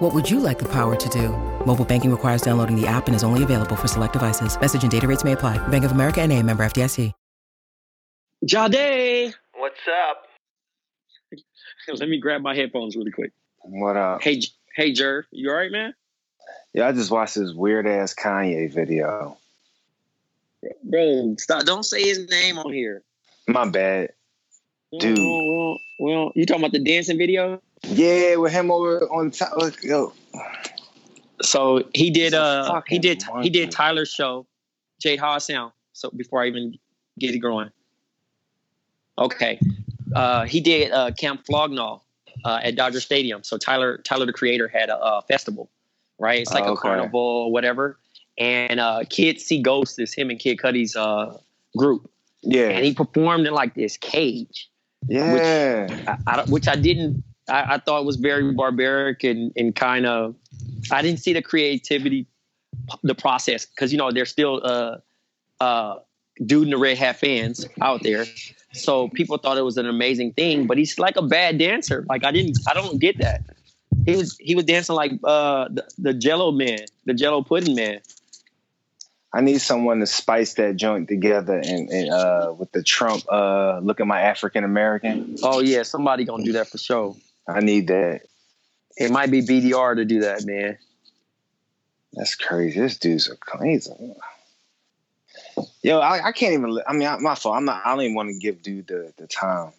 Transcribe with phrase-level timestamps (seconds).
[0.00, 1.30] What would you like the power to do?
[1.66, 4.58] Mobile banking requires downloading the app and is only available for select devices.
[4.60, 5.58] Message and data rates may apply.
[5.68, 7.12] Bank of America and a member FDIC.
[8.44, 9.80] Jade, What's
[10.10, 10.26] up?
[11.98, 13.32] let me grab my headphones really quick.
[13.62, 14.22] What up?
[14.22, 14.42] Hey,
[14.76, 15.94] hey, Jer, you all right, man?
[16.72, 19.38] Yeah, I just watched this weird ass Kanye video.
[20.84, 21.64] Bro, stop!
[21.64, 23.02] Don't say his name on here.
[23.48, 24.10] My bad.
[24.98, 25.18] Dude.
[25.66, 27.60] Well, well, you talking about the dancing video?
[27.82, 29.52] Yeah, with him over on top.
[29.82, 30.12] Yo,
[31.42, 32.34] So he did.
[32.34, 33.22] A Uh, he did.
[33.42, 34.46] He did Tyler's show.
[35.00, 35.72] Jade, how I sound?
[35.92, 36.78] So before I even
[37.18, 37.70] get it going.
[39.18, 39.58] Okay.
[40.14, 42.00] Uh, he did uh, Camp Flog Gnaw
[42.44, 43.42] uh, at Dodger Stadium.
[43.42, 45.70] So Tyler, Tyler the Creator had a, uh festival,
[46.18, 46.40] right?
[46.40, 46.80] It's like a Okay.
[46.80, 47.98] carnival, whatever.
[48.38, 51.36] And uh, Kids See Ghosts is him and Kid Cudi's uh,
[51.76, 52.10] group,
[52.42, 54.68] Yeah, and he performed in like this cage,
[55.08, 56.16] yeah.
[56.26, 57.22] I, I, which I didn't.
[57.48, 60.34] I, I thought was very barbaric and and kind of.
[60.90, 62.26] I didn't see the creativity,
[63.02, 64.98] the process, because you know there's still uh,
[65.60, 65.96] uh,
[66.44, 68.24] dude in the red hat fans out there.
[68.72, 72.04] So people thought it was an amazing thing, but he's like a bad dancer.
[72.08, 73.42] Like I didn't, I don't get that.
[74.04, 78.00] He was he was dancing like uh, the, the Jello man, the Jello pudding man.
[79.32, 83.80] I need someone to spice that joint together and, and uh, with the Trump uh,
[83.80, 85.36] look at my African American.
[85.42, 87.16] Oh yeah, somebody gonna do that for sure.
[87.48, 88.22] I need that.
[88.96, 90.78] It might be BDR to do that, man.
[92.14, 92.80] That's crazy.
[92.80, 93.92] This dude's a crazy.
[95.82, 96.80] Yo, I, I can't even.
[96.86, 97.56] I mean, I, my fault.
[97.56, 97.84] I'm not.
[97.84, 99.72] I don't even want to give dude the, the time.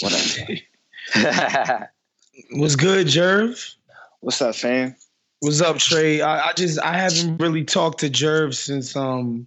[0.00, 0.52] Whatever.
[2.50, 3.74] What's good, Jerv?
[4.20, 4.96] What's up, fam?
[5.40, 6.20] What's up, Trey?
[6.20, 9.46] I, I just I haven't really talked to Jerv since um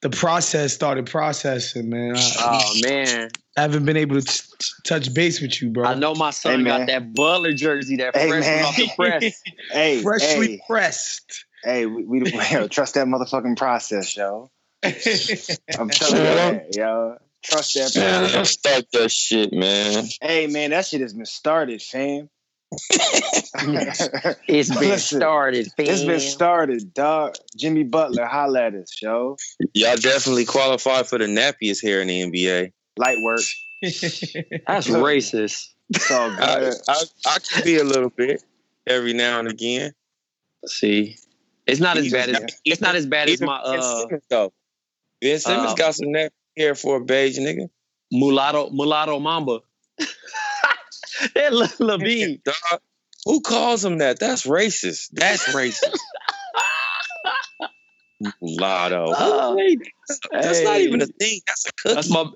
[0.00, 2.14] the process started processing, man.
[2.16, 5.84] I, oh man, I haven't been able to t- t- touch base with you, bro.
[5.84, 8.64] I know my son Hey, got that Butler jersey, that Hey, fresh man.
[8.64, 9.42] off the press.
[9.70, 11.44] Hey, Freshly hey, pressed.
[11.62, 11.84] hey.
[11.84, 12.20] We, we
[12.50, 14.50] yo, trust that motherfucking process, yo.
[14.82, 17.18] I'm telling you, that, yo.
[17.42, 18.50] Trust that Man, process.
[18.52, 20.06] start that shit, man.
[20.22, 22.30] Hey, man, that shit has been started, fam.
[22.72, 25.68] it's been Listen, started.
[25.78, 27.34] It's been started, dog.
[27.56, 29.36] Jimmy Butler, holla at us, yo.
[29.72, 32.72] Y'all definitely qualify for the nappiest hair in the NBA.
[32.98, 33.40] Light work.
[33.80, 35.68] That's racist.
[35.90, 36.74] It's all I, good.
[36.88, 38.42] I, I can be a little bit
[38.86, 39.92] every now and again.
[40.62, 41.16] Let's see,
[41.66, 44.52] it's not as bad as it's not as bad as my uh Simmons, though.
[45.20, 47.68] Ben Simmons uh, got some nappy hair for a beige nigga.
[48.12, 49.60] mulatto mulatto mamba.
[51.34, 52.40] that Le- Levine.
[52.44, 52.80] Dog,
[53.24, 54.18] who calls him that?
[54.18, 55.10] That's racist.
[55.12, 55.98] That's racist.
[58.42, 59.14] Mulatto.
[59.16, 59.56] Oh,
[60.32, 61.40] That's not even a thing.
[61.46, 61.94] That's a cookie.
[61.94, 62.30] That's my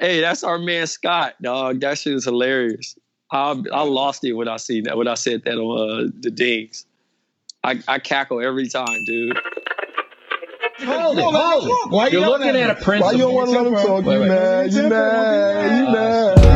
[0.00, 1.80] hey, that's our man Scott, dog.
[1.80, 2.96] That shit is hilarious.
[3.30, 6.30] I I lost it when I see that when I said that on uh, the
[6.30, 6.84] dings.
[7.62, 9.38] I, I cackle every time, dude.
[10.80, 11.92] Hold it, hold it.
[11.92, 13.06] Why You're looking at a principal.
[13.06, 14.04] Why you don't want to let him talk?
[14.04, 14.72] You mad?
[14.72, 15.78] You mad?
[15.78, 16.49] You mad?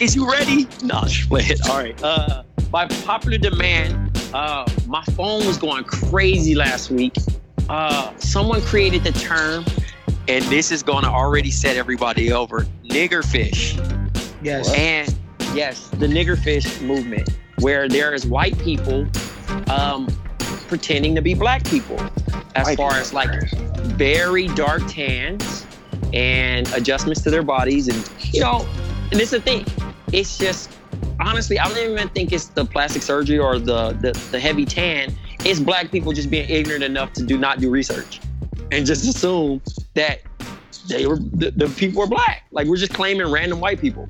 [0.00, 0.68] Is you ready?
[0.82, 1.60] Nah, just play it.
[1.68, 2.00] All right.
[2.02, 7.14] Uh, by popular demand, uh, my phone was going crazy last week.
[7.68, 9.64] Uh, someone created the term,
[10.28, 12.66] and this is going to already set everybody over.
[12.84, 13.76] niggerfish.
[14.42, 14.72] Yes.
[14.74, 15.14] And
[15.54, 17.28] yes, the niggerfish movement,
[17.60, 19.06] where there is white people
[19.68, 20.06] um,
[20.68, 21.98] pretending to be black people,
[22.54, 25.66] as White far as like very dark tans
[26.12, 28.66] and adjustments to their bodies, and you know,
[29.10, 29.64] and it's a thing.
[30.12, 30.70] It's just
[31.20, 35.14] honestly, I don't even think it's the plastic surgery or the the, the heavy tan.
[35.44, 38.20] It's black people just being ignorant enough to do not do research
[38.72, 39.60] and just assume
[39.94, 40.20] that
[40.88, 42.44] they were the, the people were black.
[42.50, 44.08] Like we're just claiming random white people.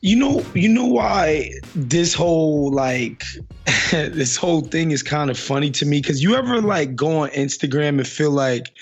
[0.00, 3.24] You know, you know why this whole like
[3.90, 7.30] this whole thing is kind of funny to me because you ever like go on
[7.30, 8.72] Instagram and feel like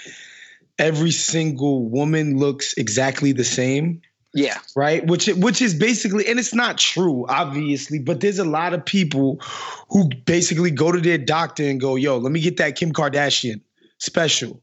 [0.78, 4.02] every single woman looks exactly the same,
[4.34, 4.58] Yeah.
[4.74, 5.06] right?
[5.06, 9.40] Which which is basically, and it's not true, obviously, but there's a lot of people
[9.90, 13.60] who basically go to their doctor and go, "Yo, let me get that Kim Kardashian
[13.98, 14.62] special."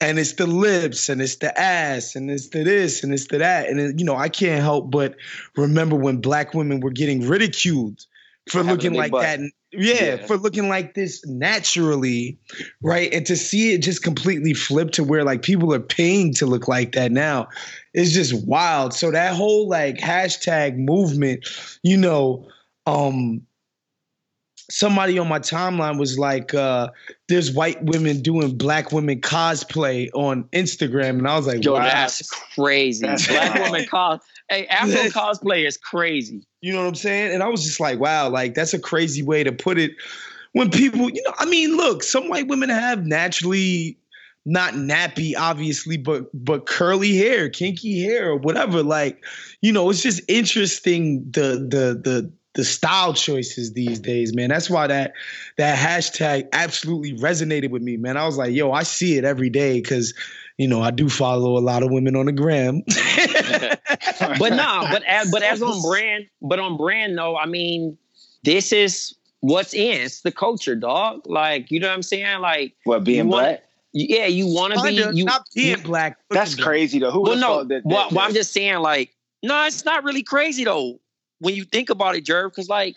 [0.00, 3.38] and it's the lips and it's the ass and it's the this and it's the
[3.38, 5.16] that and it, you know I can't help but
[5.56, 8.04] remember when black women were getting ridiculed
[8.48, 9.22] for looking like butt.
[9.22, 9.40] that
[9.72, 10.26] yeah, Yeah.
[10.26, 12.38] for looking like this naturally
[12.82, 16.46] right and to see it just completely flip to where like people are paying to
[16.46, 17.48] look like that now
[17.92, 21.44] is just wild so that whole like hashtag movement
[21.82, 22.46] you know
[22.86, 23.42] um
[24.68, 26.88] somebody on my timeline was like uh
[27.28, 31.80] there's white women doing black women cosplay on Instagram and I was like Yo, wow.
[31.82, 33.06] that's crazy.
[33.06, 36.46] That's Black woman cos hey, Afro cosplay is crazy.
[36.60, 37.32] You know what I'm saying?
[37.32, 39.92] And I was just like, wow, like that's a crazy way to put it.
[40.52, 43.98] When people, you know, I mean, look, some white women have naturally
[44.46, 48.82] not nappy, obviously, but but curly hair, kinky hair, or whatever.
[48.82, 49.22] Like,
[49.60, 54.48] you know, it's just interesting the the the the style choices these days, man.
[54.48, 55.12] That's why that
[55.58, 58.16] that hashtag absolutely resonated with me, man.
[58.16, 60.14] I was like, yo, I see it every day because,
[60.56, 62.82] you know, I do follow a lot of women on the gram.
[64.38, 67.96] But nah, but as but as on brand, but on brand though, I mean,
[68.44, 70.02] this is what's in.
[70.02, 71.22] It's the culture, dog.
[71.26, 72.40] Like, you know what I'm saying?
[72.40, 73.62] Like, What being You wanna- black?
[73.92, 75.24] yeah, you want to be you.
[75.24, 76.18] not being black.
[76.30, 77.10] That's looking crazy though.
[77.10, 77.82] Who well, would no, thought that?
[77.84, 81.00] that, well, well, I'm just saying, like, no, it's not really crazy though
[81.38, 82.50] when you think about it, Jerv.
[82.50, 82.96] Because like,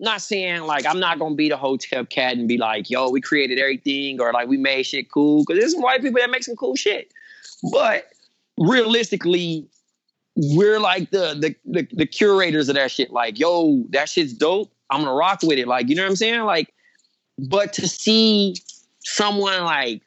[0.00, 3.20] not saying like I'm not gonna be the hotel cat and be like, yo, we
[3.20, 5.44] created everything or like we made shit cool.
[5.44, 7.12] Because there's some white people that make some cool shit,
[7.72, 8.06] but
[8.56, 9.66] realistically.
[10.40, 13.10] We're like the, the the the curators of that shit.
[13.10, 14.72] Like, yo, that shit's dope.
[14.90, 15.66] I'm gonna rock with it.
[15.66, 16.42] Like, you know what I'm saying?
[16.42, 16.72] Like,
[17.38, 18.54] but to see
[19.02, 20.02] someone like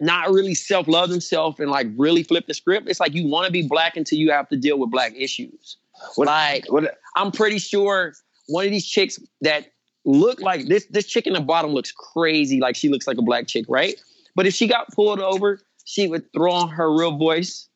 [0.00, 2.88] not really self love themselves and like really flip the script.
[2.88, 5.76] It's like you want to be black until you have to deal with black issues.
[6.16, 8.14] like- what, I'm pretty sure
[8.48, 9.66] one of these chicks that
[10.04, 13.22] look like this this chick in the bottom looks crazy, like she looks like a
[13.22, 13.94] black chick, right?
[14.34, 17.68] But if she got pulled over, she would throw on her real voice.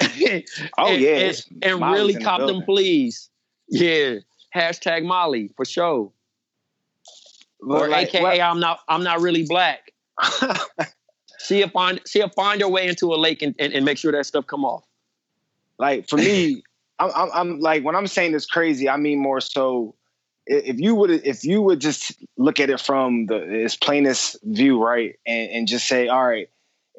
[0.78, 3.30] Oh, and, yeah, and, and really in the cop them please.
[3.68, 4.16] Yeah,
[4.54, 6.12] hashtag Molly for sure.
[7.60, 9.92] but or like, AKA what- I'm not I'm not really black.
[11.40, 14.26] She'll find she'll find her way into a lake and, and, and make sure that
[14.26, 14.84] stuff come off.
[15.78, 16.62] like for me,
[16.98, 19.94] I'm, I'm, I'm like when I'm saying this crazy, I mean more so.
[20.46, 24.82] If you would, if you would just look at it from the its plainest view,
[24.82, 26.48] right, and, and just say, all right,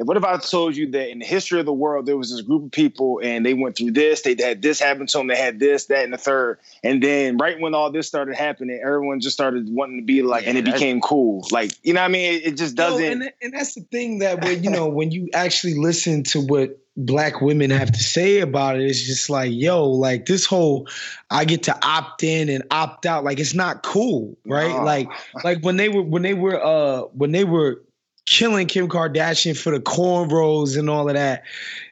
[0.05, 2.41] what if I told you that in the history of the world there was this
[2.41, 5.35] group of people and they went through this, they had this happen to them, they
[5.35, 9.19] had this, that, and the third, and then right when all this started happening, everyone
[9.19, 11.45] just started wanting to be like, Yeah, and it became cool.
[11.51, 12.33] Like you know what I mean?
[12.33, 13.03] It, it just doesn't.
[13.03, 16.79] and, and that's the thing that when you know when you actually listen to what
[16.95, 20.87] black women have to say about it, it's just like, yo, like this whole
[21.29, 24.75] I get to opt in and opt out, like it's not cool, right?
[24.75, 24.83] No.
[24.83, 25.09] Like
[25.43, 27.81] like when they were when they were uh when they were
[28.25, 31.43] killing Kim Kardashian for the cornrows and all of that,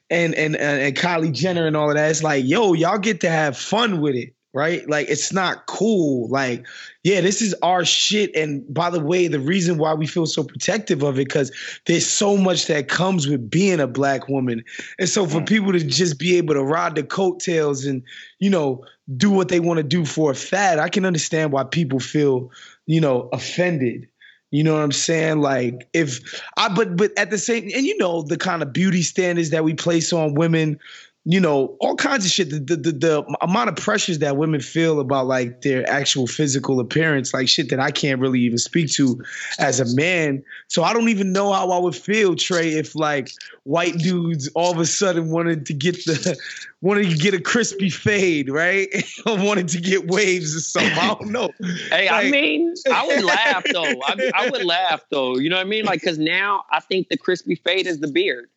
[0.10, 3.22] and and and, and Kylie Jenner and all of that, it's like, yo, y'all get
[3.22, 4.34] to have fun with it.
[4.53, 4.89] Right?
[4.89, 6.29] Like it's not cool.
[6.29, 6.65] Like,
[7.03, 8.36] yeah, this is our shit.
[8.36, 11.51] And by the way, the reason why we feel so protective of it, because
[11.86, 14.63] there's so much that comes with being a black woman.
[14.98, 15.48] And so for mm.
[15.48, 18.01] people to just be able to ride the coattails and,
[18.39, 18.84] you know,
[19.15, 22.50] do what they want to do for a fad, I can understand why people feel,
[22.88, 24.07] you know, offended.
[24.51, 25.42] You know what I'm saying?
[25.42, 29.01] Like if I but but at the same and you know the kind of beauty
[29.01, 30.80] standards that we place on women,
[31.29, 32.50] you know, all kinds of shit.
[32.50, 36.79] The, the the the amount of pressures that women feel about like their actual physical
[36.79, 39.22] appearance, like shit that I can't really even speak to
[39.60, 40.41] as a man.
[40.69, 43.29] So I don't even know how I would feel, Trey, if like
[43.63, 46.38] white dudes all of a sudden wanted to get the
[46.81, 48.88] wanted to get a crispy fade, right?
[49.25, 50.98] or wanted to get waves or something.
[50.98, 51.50] I don't know.
[51.89, 53.84] Hey, I mean, I would laugh though.
[53.84, 55.38] I, I would laugh though.
[55.38, 55.84] You know what I mean?
[55.84, 58.48] Like, cause now I think the crispy fade is the beard.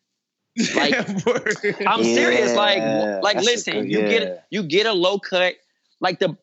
[0.75, 0.93] Like,
[1.87, 2.53] I'm serious.
[2.55, 4.09] Like, Yeah, like that's listen, good- you yeah.
[4.09, 5.55] get you get a low cut.
[6.01, 6.35] Like the,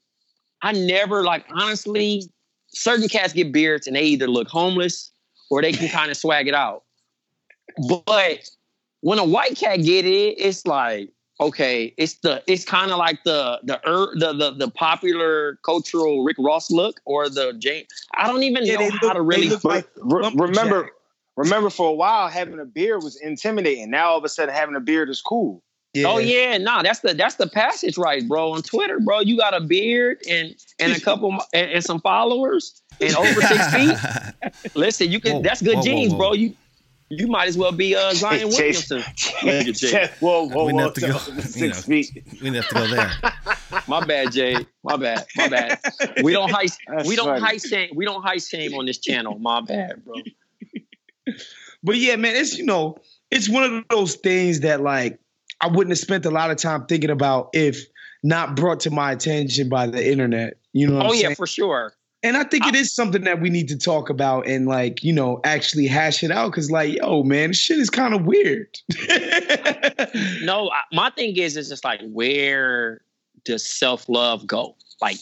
[0.62, 2.22] I never like honestly,
[2.68, 5.10] certain cats get beards and they either look homeless
[5.50, 6.84] or they can kind of swag it out.
[7.88, 8.48] But
[9.00, 11.10] when a white cat get it, it's like
[11.40, 16.24] okay, it's the it's kind of like the the ur- the the the popular cultural
[16.24, 17.84] Rick Ross look or the Jane.
[18.16, 19.48] I don't even Yeah, know they how look- to really.
[19.50, 20.48] look like re- lumberjack.
[20.56, 20.90] remember,
[21.38, 23.90] remember, for a while having a beard was intimidating.
[23.90, 25.62] Now all of a sudden having a beard is cool.
[26.04, 28.52] Oh yeah, nah, that's the that's the passage right, bro.
[28.52, 32.82] On Twitter, bro, you got a beard and and a couple and, and some followers
[33.00, 33.96] and over six feet.
[34.74, 35.36] Listen, you can.
[35.36, 36.18] Whoa, that's good whoa, whoa, genes, whoa.
[36.18, 36.32] bro.
[36.34, 36.54] You
[37.10, 38.98] you might as well be uh, Zion Chase- Williamson.
[39.42, 40.10] Look at Jay.
[40.20, 40.78] whoa, whoa, We whoa!
[40.82, 41.94] have to go, you Six know.
[41.94, 42.10] feet.
[42.32, 43.10] We didn't have to go there.
[43.88, 44.66] My bad, Jay.
[44.84, 45.26] My bad.
[45.36, 45.80] My bad.
[46.22, 47.40] We don't high That's we don't funny.
[47.40, 49.38] high shame we don't high shame on this channel.
[49.38, 50.16] My bad, bro.
[51.82, 52.96] But yeah, man, it's you know,
[53.30, 55.18] it's one of those things that like
[55.60, 57.84] I wouldn't have spent a lot of time thinking about if
[58.22, 60.54] not brought to my attention by the internet.
[60.72, 61.36] You know what Oh yeah, saying?
[61.36, 61.92] for sure.
[62.24, 65.12] And I think it is something that we need to talk about and like, you
[65.12, 66.52] know, actually hash it out.
[66.52, 68.76] Cause like, yo, man, this shit is kind of weird.
[70.42, 73.02] No, I, my thing is, is just like where
[73.44, 74.74] does self love go?
[75.00, 75.18] Like,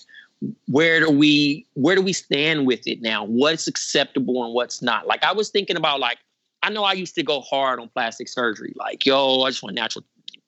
[0.66, 3.24] where do we where do we stand with it now?
[3.24, 5.06] What's acceptable and what's not?
[5.06, 6.18] Like, I was thinking about like
[6.62, 8.72] I know I used to go hard on plastic surgery.
[8.76, 10.04] Like, yo, I just want natural,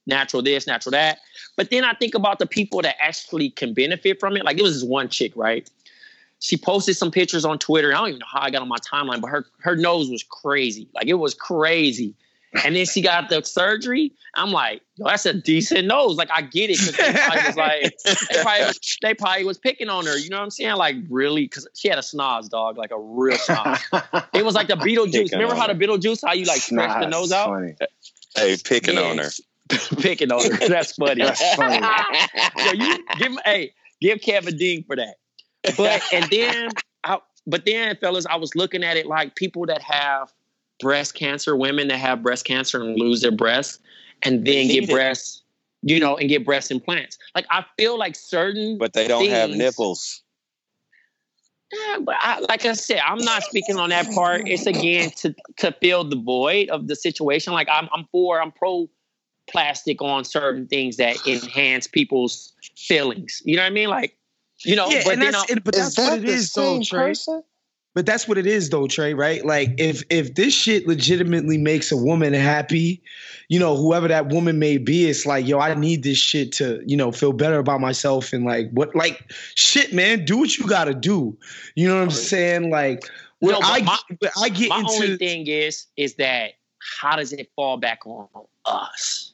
[0.07, 1.19] natural this, natural that.
[1.57, 4.45] But then I think about the people that actually can benefit from it.
[4.45, 5.71] Like, it was this one chick, right?
[6.41, 7.93] She posted some pictures on Twitter.
[7.93, 10.25] I don't even know how I got on my timeline, but her her nose was
[10.25, 10.89] crazy.
[10.95, 12.15] Like, it was crazy.
[12.65, 14.13] And then she got the surgery.
[14.35, 16.17] I'm like, yo, that's a decent nose.
[16.17, 16.79] Like, I get it.
[16.79, 17.95] Cause they probably was like,
[18.31, 20.17] they probably, was, they probably was picking on her.
[20.17, 20.77] You know what I'm saying?
[20.77, 21.43] Like, really?
[21.45, 24.25] Because she had a snoz, dog, like a real snoz.
[24.33, 25.33] It was like the Beetlejuice.
[25.33, 25.75] Remember how the.
[25.75, 27.49] Beetlejuice, how you like stretch the nose out?
[27.49, 27.75] funny.
[28.35, 29.03] Hey, picking Yeah.
[29.03, 29.31] on her.
[30.01, 30.69] picking on her.
[30.69, 31.23] That's funny.
[31.23, 31.87] That's funny.
[32.65, 35.17] Yo, you give hey, give Kev a ding for that.
[35.77, 36.71] But and then,
[37.05, 40.33] I, but then, fellas, I was looking at it like people that have
[40.81, 43.79] breast cancer, women that have breast cancer and lose their breasts,
[44.23, 44.91] and then get it.
[44.91, 45.43] breasts,
[45.83, 47.19] you know, and get breast implants.
[47.35, 50.23] Like I feel like certain, But they don't have nipples.
[51.71, 54.49] Yeah, but I, like I said, I'm not speaking on that part.
[54.49, 57.53] It's again to to fill the void of the situation.
[57.53, 58.89] Like I'm, I'm for, I'm pro
[59.51, 63.43] plastic on certain things that enhance people's feelings.
[63.45, 63.89] You know what I mean?
[63.89, 64.17] Like,
[64.65, 66.27] you know, yeah, but and then that's, I- and- but Is that's what that it
[66.27, 67.09] the is, same Trey.
[67.09, 67.43] person?
[67.95, 69.15] But that's what it is, though, Trey.
[69.15, 69.45] Right?
[69.45, 73.03] Like, if if this shit legitimately makes a woman happy,
[73.49, 76.83] you know, whoever that woman may be, it's like, yo, I need this shit to,
[76.87, 80.67] you know, feel better about myself and like what, like, shit, man, do what you
[80.67, 81.37] got to do.
[81.75, 82.71] You know what I'm saying?
[82.71, 83.05] Like,
[83.41, 83.99] when No, I my-
[84.43, 86.53] I get my into only thing is, is that
[87.01, 88.29] how does it fall back on
[88.65, 89.33] us?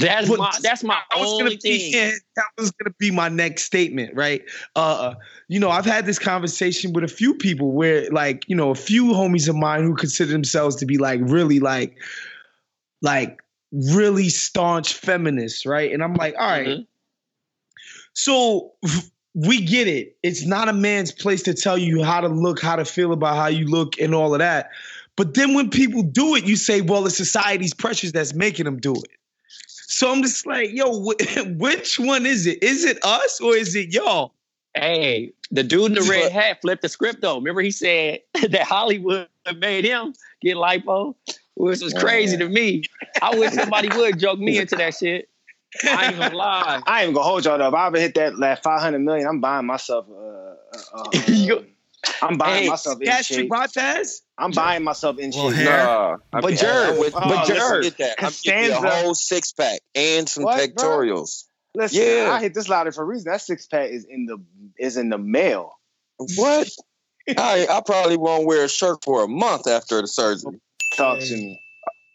[0.00, 3.10] That's But my that's my that was only gonna be, yeah, that was gonna be
[3.10, 4.42] my next statement, right?
[4.76, 5.14] Uh,
[5.48, 8.74] you know, I've had this conversation with a few people where, like, you know, a
[8.74, 11.96] few homies of mine who consider themselves to be like really, like,
[13.02, 13.40] like
[13.72, 15.92] really staunch feminists, right?
[15.92, 16.86] And I'm like, all right, Mhm.
[18.14, 18.72] so
[19.34, 20.16] we get it.
[20.22, 23.36] It's not a man's place to tell you how to look, how to feel about
[23.36, 24.70] how you look, and all of that.
[25.16, 28.78] But then when people do it, you say, well, it's society's pressures that's making them
[28.78, 29.19] do it.
[29.90, 32.62] So I'm just like, yo, wh- which one is it?
[32.62, 34.32] Is it us or is it y'all?
[34.74, 37.36] Hey, the dude in the red hat flipped the script though.
[37.38, 38.20] Remember he said
[38.50, 41.16] that Hollywood made him get lipo,
[41.56, 42.84] which was crazy to me.
[43.20, 45.28] I wish somebody would joke me into that shit.
[45.84, 46.82] I ain't gonna lie.
[46.86, 47.72] I ain't even gonna hold y'all up.
[47.72, 50.06] If I ever hit that like five hundred million, I'm buying myself.
[50.08, 50.54] Uh, uh,
[50.94, 51.66] uh, You-
[52.22, 53.48] I'm buying Hey, myself in Gastric shape.
[53.50, 54.20] bypass?
[54.38, 55.64] I'm buying myself in Well, shape.
[55.64, 58.14] Nah, I But mean, Jerv, I'm with, oh, but let's Jerv, get that.
[58.18, 60.84] I'm getting a whole six pack and some What, bro?
[60.88, 61.44] pectorials.
[61.74, 62.30] Listen, Yeah.
[62.32, 63.30] I hit this louder for a reason.
[63.30, 64.38] That six pack is in the
[64.78, 65.72] is in the mail.
[66.36, 66.68] What?
[67.36, 70.60] I I probably won't wear a shirt for a month after the surgery.
[70.96, 71.60] Talk to me.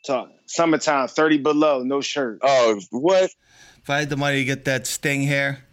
[0.06, 0.30] Talk.
[0.48, 2.40] Summertime, thirty below, no shirt.
[2.42, 3.32] Oh, what?
[3.82, 5.64] If I had the money to get that sting hair,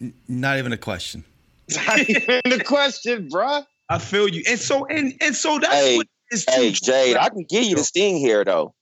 [0.00, 1.24] n- not even a question.
[1.70, 3.64] Not even the question, bruh.
[3.88, 4.42] I feel you.
[4.48, 6.52] And so and and so that's Hey, what it is too.
[6.52, 8.74] Hey, Jade, I can give you the sting here though.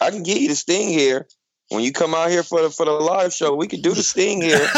[0.00, 1.26] I can give you the sting here.
[1.70, 4.02] When you come out here for the for the live show, we can do the
[4.02, 4.66] sting here.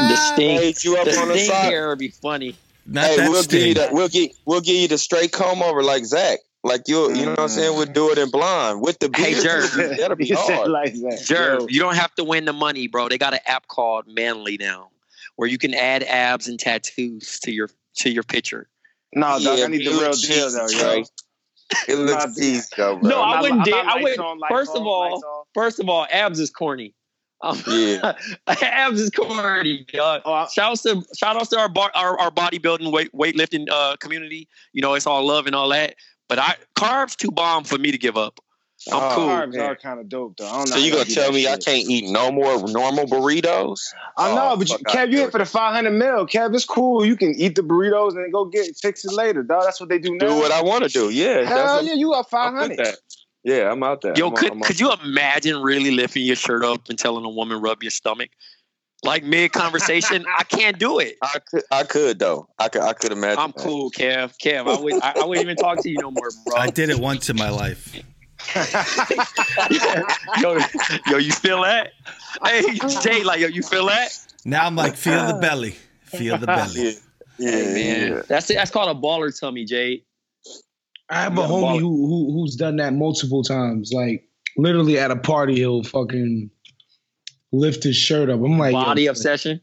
[0.00, 1.68] The sting, Page you up the on the side.
[1.68, 2.56] here would be funny.
[2.86, 3.88] Not hey, we'll give you sting.
[3.88, 6.38] the we'll get we'll give you the straight comb over like Zach.
[6.62, 7.76] Like you, you know what I'm saying?
[7.76, 9.44] We'll do it in blonde with the Hey, beard.
[9.44, 9.96] Jerv.
[9.98, 10.70] That'll be You hard.
[10.70, 11.20] like that.
[11.26, 11.66] Jerv, Yo.
[11.68, 13.08] you don't have to win the money, bro.
[13.08, 14.90] They got an app called Manly now,
[15.36, 18.68] where you can add abs and tattoos to your to your picture.
[19.14, 21.04] No, dog, I need the real deal though, yo.
[21.88, 23.08] It Nah, looks cheesy though, bro.
[23.10, 24.86] No, I I'm wouldn't not- dare- I'm not I lights wouldn't- on, lights first of
[24.86, 26.94] all- First of all, abs is corny.
[27.42, 28.12] Um, Yeah.
[28.46, 29.84] abs is corny.
[29.92, 30.22] dog.
[30.24, 33.66] Oh, I- shout out to shout out to our bar, our, our bodybuilding weight weightlifting
[33.70, 34.48] uh, community.
[34.72, 35.94] You know, it's all love and all that.
[36.28, 38.38] But I carbs too bomb for me to give up.
[38.90, 39.28] I'm Oh, cool.
[39.28, 39.60] Carbs man.
[39.60, 40.46] are kind of dope though.
[40.48, 42.32] I don't know So how you y'all gonna tell that me I can't eat no
[42.32, 43.92] more normal burritos?
[44.16, 45.32] I know, Oh, but you, fuck, I Kev, you do hit it.
[45.32, 46.26] for the 500 mil.
[46.26, 47.04] Kev, it's cool.
[47.04, 49.64] You can eat the burritos and go get fix it later, dog.
[49.64, 50.28] That's what they do now.
[50.28, 51.10] Do what I want to do.
[51.10, 52.78] Yeah, Hell that's yeah, you up I'm with 500.
[52.78, 52.96] that.
[53.44, 54.14] Yeah, I'm out there.
[54.16, 57.30] Yo, I'm, could I'm, could you imagine really lifting your shirt up and telling a
[57.30, 58.30] woman rub your stomach?
[59.02, 61.16] Like mid conversation, I can't do it.
[61.22, 62.48] I could, I could though.
[62.58, 63.38] I could, I could imagine.
[63.38, 63.62] I'm that.
[63.64, 64.36] cool, Kev.
[64.38, 66.56] Kev, I would I, I wouldn't even talk to you no more, bro.
[66.56, 67.94] I did it once in my life.
[70.40, 70.58] yo,
[71.06, 71.92] yo, you feel that?
[72.44, 72.62] Hey,
[73.02, 74.08] Jay, like yo, you feel that?
[74.44, 75.76] Now I'm like, feel the belly.
[76.04, 76.72] Feel the belly.
[76.82, 76.90] Yeah,
[77.38, 78.22] yeah, Hey, man, yeah.
[78.28, 80.04] that's that's called a baller tummy, Jay.
[81.08, 83.92] I have a Yeah, homie ball- who, who who's done that multiple times.
[83.92, 86.50] Like literally at a party, he'll fucking
[87.52, 88.40] lift his shirt up.
[88.40, 89.60] I'm like, Body obsession.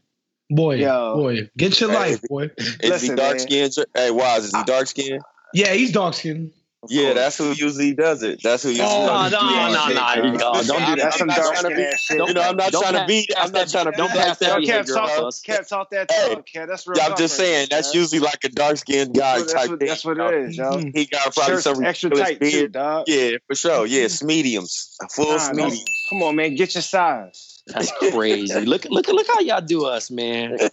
[0.50, 1.14] boy, Yo.
[1.16, 2.50] boy, get your Hey, life, boy.
[2.80, 3.38] Is he dark man.
[3.40, 3.74] skinned?
[3.94, 5.22] Hey, Wise, is he dark skinned?
[5.54, 6.52] Yeah, he's dark skinned.
[6.88, 8.40] Yeah, that's who usually does it.
[8.42, 9.42] That's who usually Oh, does no, it.
[9.42, 11.20] no, no, no, no, don't do that.
[11.20, 12.10] I'm not dark trying to be- ass.
[12.10, 13.28] You know, I'm not trying to be.
[13.36, 14.86] I'm not pass trying to that- be don't that pass that Yo, sexy, behavior Kev,
[14.86, 15.06] girl.
[15.06, 15.42] talk, us.
[15.46, 16.34] Kev, talk that Hey.
[16.34, 19.68] talk, That's real Yeah, I'm just saying that's usually like a dark skinned guy type
[19.68, 19.78] thing.
[19.88, 20.78] that's what it is, yo.
[20.94, 22.76] He got probably some extra tight beard.
[23.06, 23.86] Yeah, for sure.
[23.86, 25.64] Yeah, it's mediums, full Nah, no.
[25.66, 25.84] medium.
[26.10, 27.62] Come on, man, get your size.
[27.66, 28.60] That's crazy.
[28.62, 30.52] look, look, look how y'all do us, man.
[30.52, 30.72] Look,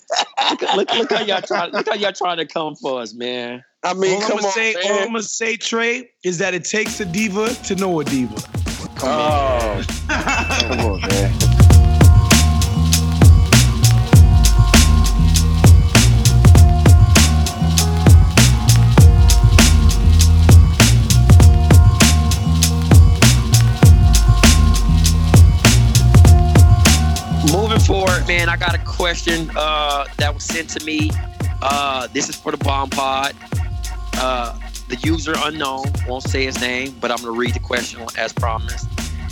[0.76, 1.66] look, look how y'all try.
[1.68, 3.66] Look how y'all trying to come for us, man.
[3.86, 6.64] I mean, all I'm gonna on, say, all I'm gonna say, Trey, is that it
[6.66, 8.34] takes a diva to know a diva.
[9.04, 11.32] Oh, Come on, man.
[27.54, 31.12] Moving forward, man, I got a question uh, that was sent to me.
[31.62, 33.36] Uh, this is for the bomb pod.
[34.18, 38.34] Uh, the user unknown won't say his name, but I'm gonna read the question as
[38.34, 38.88] promised.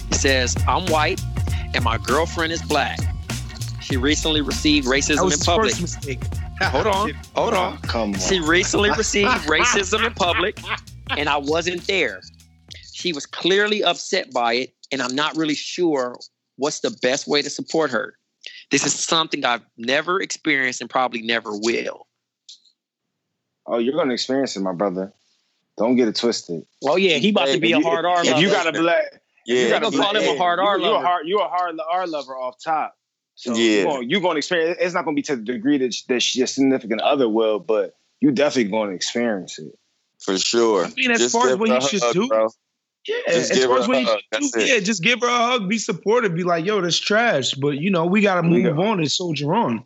[0.09, 1.21] It says, "I'm white,
[1.73, 2.99] and my girlfriend is black.
[3.81, 5.75] She recently received racism in public.
[6.61, 7.77] Hold on, hold on.
[7.81, 8.19] Come on.
[8.19, 10.59] She recently received racism in public,
[11.09, 12.21] and I wasn't there.
[12.93, 16.17] She was clearly upset by it, and I'm not really sure
[16.55, 18.15] what's the best way to support her.
[18.71, 22.07] This is something I've never experienced and probably never will.
[23.65, 25.13] Oh, you're gonna experience it, my brother.
[25.77, 26.65] Don't get it twisted.
[26.83, 29.21] Oh yeah, he about to be a Hey, hard R If you got a black,
[29.45, 29.55] yeah.
[29.55, 31.47] you They got gonna call him a hard you, R you a hard, you a
[31.47, 32.95] hard R lover off top.
[33.35, 33.61] So Yeah.
[33.81, 34.77] you're gonna, you're gonna experience.
[34.79, 38.31] It's not gonna be to the degree that, that your significant other will, but you
[38.31, 39.73] definitely gonna experience it.
[40.19, 40.85] for sure.
[40.85, 42.47] I mean, as Just far as what you should hug, do, bro.
[43.07, 44.19] Yeah, Just as give far her as a what you hug.
[44.33, 44.67] should do, it.
[44.69, 47.53] yeah, just give her a hug, be supportive, be like, yo, that's trash.
[47.55, 48.71] But you know, we gotta move Yeah.
[48.85, 49.85] on and soldier on.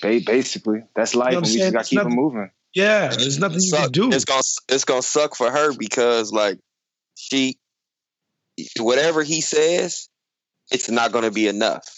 [0.00, 2.50] Basically, that's life, You know and we just gotta It's keep it moving.
[2.76, 3.84] Yeah, there's nothing you Suck.
[3.84, 4.12] can do.
[4.12, 6.58] It's gonna it's gonna suck for her because like
[7.14, 7.56] she
[8.78, 10.08] whatever he says,
[10.70, 11.88] it's not gonna be enough.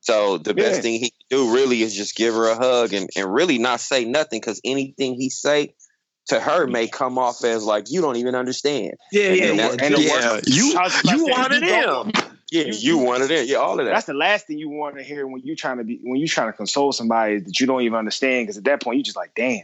[0.00, 0.64] So the Yeah.
[0.64, 3.56] best thing he can do really is just give her a hug and, and really
[3.56, 5.74] not say nothing because anything he say
[6.26, 8.92] to her may come off as like you don't even understand.
[9.12, 9.76] Yeah, yeah, And yeah.
[9.80, 12.12] and the Yeah, worst- you I was about to you say, wanted you him.
[12.52, 13.48] Yeah, you wanted it.
[13.48, 13.92] Yeah, all of that.
[13.92, 16.28] That's the last thing you want to hear when you're trying to be when you're
[16.28, 18.44] trying to console somebody that you don't even understand.
[18.46, 19.62] Because at that point, you're just like, damn,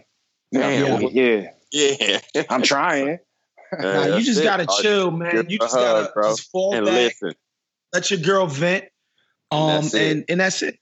[0.53, 2.43] Man, yeah, yeah.
[2.49, 3.19] I'm trying.
[3.81, 4.45] Nah, you just it.
[4.45, 5.47] gotta chill, man.
[5.49, 6.33] You just gotta bro.
[6.33, 7.33] just fall and back, listen.
[7.95, 8.85] let your girl vent,
[9.51, 10.79] um, That's and and that's it.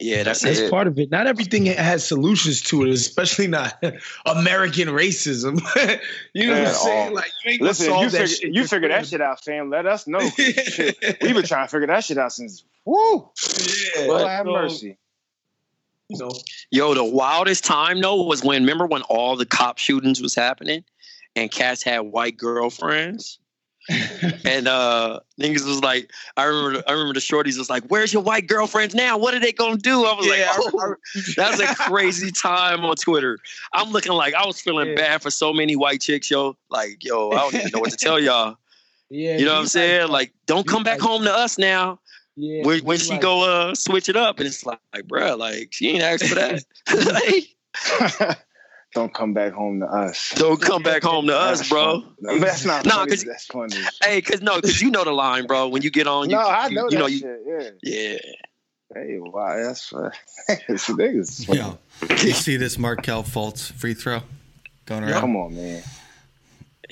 [0.00, 0.70] Yeah, that's That's it.
[0.70, 1.10] part of it.
[1.10, 3.82] Not everything has solutions to it, especially not
[4.26, 5.60] American racism.
[6.32, 7.08] you know what I'm saying?
[7.08, 7.14] all.
[7.14, 8.54] Like, you ain't Listen, solve you that figure, shit.
[8.54, 9.68] you figure that shit out, fam.
[9.68, 10.20] Let us know.
[10.20, 11.18] Shit, shit.
[11.20, 12.64] We've been trying to figure that shit out since.
[12.86, 13.30] Woo!
[13.96, 14.06] yeah.
[14.06, 14.98] Lord have so, mercy.
[16.10, 16.30] You know,
[16.72, 20.84] Yo, the wildest time though was when remember when all the cop shootings was happening
[21.36, 23.38] and cats had white girlfriends.
[24.44, 28.22] and uh niggas was like, I remember I remember the shorties was like, Where's your
[28.22, 29.16] white girlfriends now?
[29.16, 30.04] What are they gonna do?
[30.04, 30.94] I was Yeah, like, oh,
[31.36, 33.38] that was a crazy time on Twitter.
[33.72, 34.96] I'm looking like I was feeling Yeah.
[34.96, 36.56] bad for so many white chicks, yo.
[36.68, 38.56] Like, yo, I don't even know what to tell y'all.
[39.10, 40.02] yeah, You know what I'm be saying?
[40.02, 42.00] like- Like, don't come back like- home to us now.
[42.36, 45.36] Yeah, When, when she like- go uh switch it up, and it's like, like, bruh,
[45.38, 46.64] like she ain't asked for that.
[48.94, 50.32] Don't come back home to us.
[50.34, 52.02] don't come back home to us, bro.
[52.20, 53.10] No, that's not Nah, funny.
[53.12, 53.76] 'cause- That's funny.
[54.02, 55.68] Hey, cause no, cause you know the line, bro.
[55.68, 57.78] When you get on, you, no, I you- know you, that know you, shit.
[57.84, 58.12] Yeah.
[58.12, 58.18] yeah.
[58.92, 60.10] Hey, wow, that's fun.
[60.68, 61.46] It's niggas.
[61.46, 61.60] funny.
[61.60, 61.78] Yo,
[62.26, 64.22] you see this Markelle Fultz free throw
[64.86, 65.20] going around?
[65.20, 65.84] Come on, man.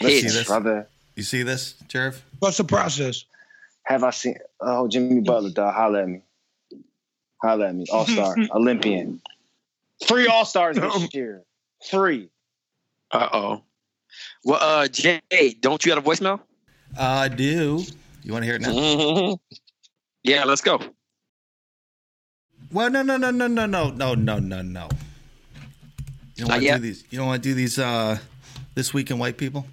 [0.01, 0.46] Let's see this.
[0.46, 2.20] Brother, You see this, Jerv?
[2.38, 3.24] What's the process?
[3.88, 4.37] Have I seen?
[4.61, 5.74] Oh, Jimmy Butler, dog.
[5.74, 6.20] Holla at me.
[7.42, 7.87] Holla at me.
[7.90, 9.20] All star, Olympian.
[10.05, 11.42] Three All Stars this year.
[11.85, 12.29] Three.
[13.11, 13.62] Uh oh.
[14.44, 15.20] Well, uh, Jay,
[15.61, 16.40] don't you have a voicemail?
[16.98, 17.83] I do.
[18.22, 19.40] You want to hear it now?
[20.24, 20.81] Yeah, let's go.
[22.70, 24.88] Well, no, no, no, no, no, no, no, no, no, no.
[26.35, 27.05] You don't want to do these.
[27.09, 27.79] You don't want to do these.
[27.79, 28.18] Uh,
[28.79, 29.66] this week in white people.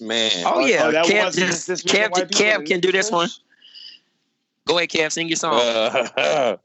[0.00, 0.30] Man.
[0.44, 3.28] Oh, yeah, that Kev, was just, this Kev, white people can do this one.
[4.66, 5.54] Go ahead, Kev, sing your song.
[5.54, 6.56] Uh,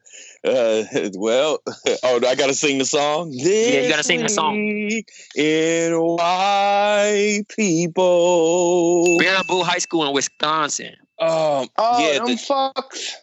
[0.47, 0.83] uh,
[1.15, 1.59] well,
[2.03, 3.31] oh, I gotta sing the song.
[3.33, 4.55] Yeah, you gotta sing the song.
[4.55, 9.17] This week In white people.
[9.19, 10.95] Baraboo High School in Wisconsin.
[11.19, 13.15] Um, Oh, yeah, them the- fucks.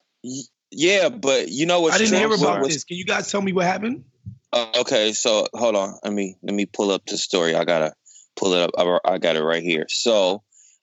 [0.71, 1.95] yeah, but you know what?
[1.95, 2.85] I didn't hear about was- this.
[2.85, 4.05] Can you guys tell me what happened?
[4.53, 5.99] Uh, okay, so hold on.
[6.05, 7.55] Let me let me pull up the story.
[7.55, 7.95] I gotta
[8.37, 8.71] pull it up.
[8.79, 9.87] I, I got it right here.
[9.89, 10.43] So,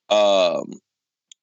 [0.09, 0.73] um,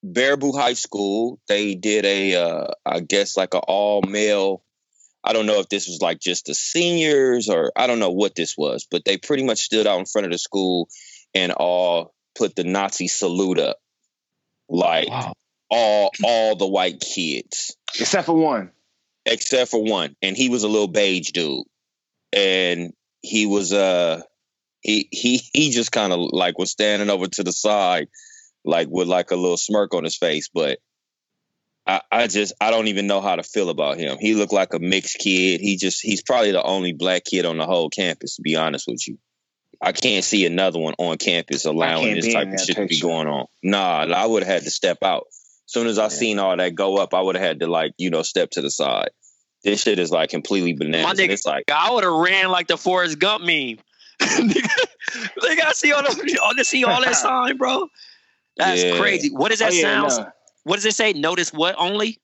[0.04, 4.62] Baraboo High School, they did a, uh, I guess like an all male.
[5.22, 8.34] I don't know if this was like just the seniors or I don't know what
[8.34, 10.88] this was, but they pretty much stood out in front of the school
[11.34, 13.76] and all put the Nazi salute up,
[14.70, 15.08] like
[15.70, 18.70] all all the white kids Except for one.
[19.26, 21.66] except for one, and he was a little beige dude,
[22.32, 24.22] and he was uh
[24.80, 28.08] he he he just kind of like was standing over to the side,
[28.64, 30.78] like with like a little smirk on his face, but.
[31.86, 34.18] I, I just I don't even know how to feel about him.
[34.20, 35.62] He looked like a mixed kid.
[35.62, 38.86] He just he's probably the only black kid on the whole campus, to be honest
[38.86, 39.18] with you.
[39.80, 43.00] I can't see another one on campus allowing this type of that shit to be
[43.00, 43.46] going on.
[43.62, 45.24] Nah, I would have had to step out.
[45.30, 47.92] As soon as I seen all that go up, I would have had to like,
[47.96, 49.10] you know, step to the side.
[49.64, 51.18] This shit is like completely My bananas.
[51.18, 53.78] nigga, it's like I would have ran like the Forrest Gump meme.
[54.20, 57.88] nigga, I see all the, the see all that sign, bro.
[58.56, 58.98] That's Yeah.
[58.98, 59.30] crazy.
[59.30, 60.08] What does that Oh, yeah, sound?
[60.08, 60.32] no.
[60.64, 61.12] What does it say?
[61.12, 62.18] Notice what only?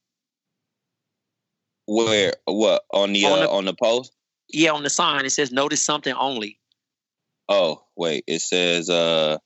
[1.89, 4.13] where what on the On uh, the- on the post?
[4.49, 6.59] Yeah, on the sign it says notice something only.
[7.49, 9.39] Oh, wait, it says uh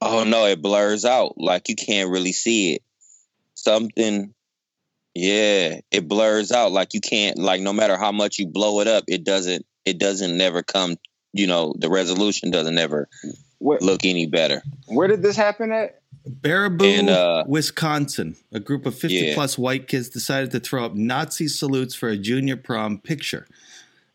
[0.00, 1.34] oh no, it blurs out.
[1.38, 2.82] Like you can't really see it.
[3.54, 4.34] Something
[5.14, 8.88] yeah, it blurs out like you can't like no matter how much you blow it
[8.88, 10.96] up, it doesn't it doesn't never come,
[11.38, 13.08] you know, the resolution doesn't ever
[13.58, 14.62] Where, look any better.
[14.86, 16.00] where did this happen at?
[16.28, 18.36] Baraboo, And, uh, Wisconsin.
[18.52, 19.34] A group of 50 Yeah.
[19.34, 23.46] plus white kids decided to throw up Nazi salutes for a junior prom picture.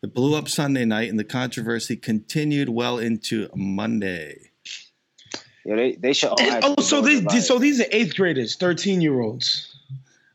[0.02, 4.50] It blew up Sunday night, and the controversy continued well into Monday.
[5.64, 8.16] Yeah, they they should all have oh, so go to, these so these are eighth
[8.16, 9.68] graders, thirteen year olds.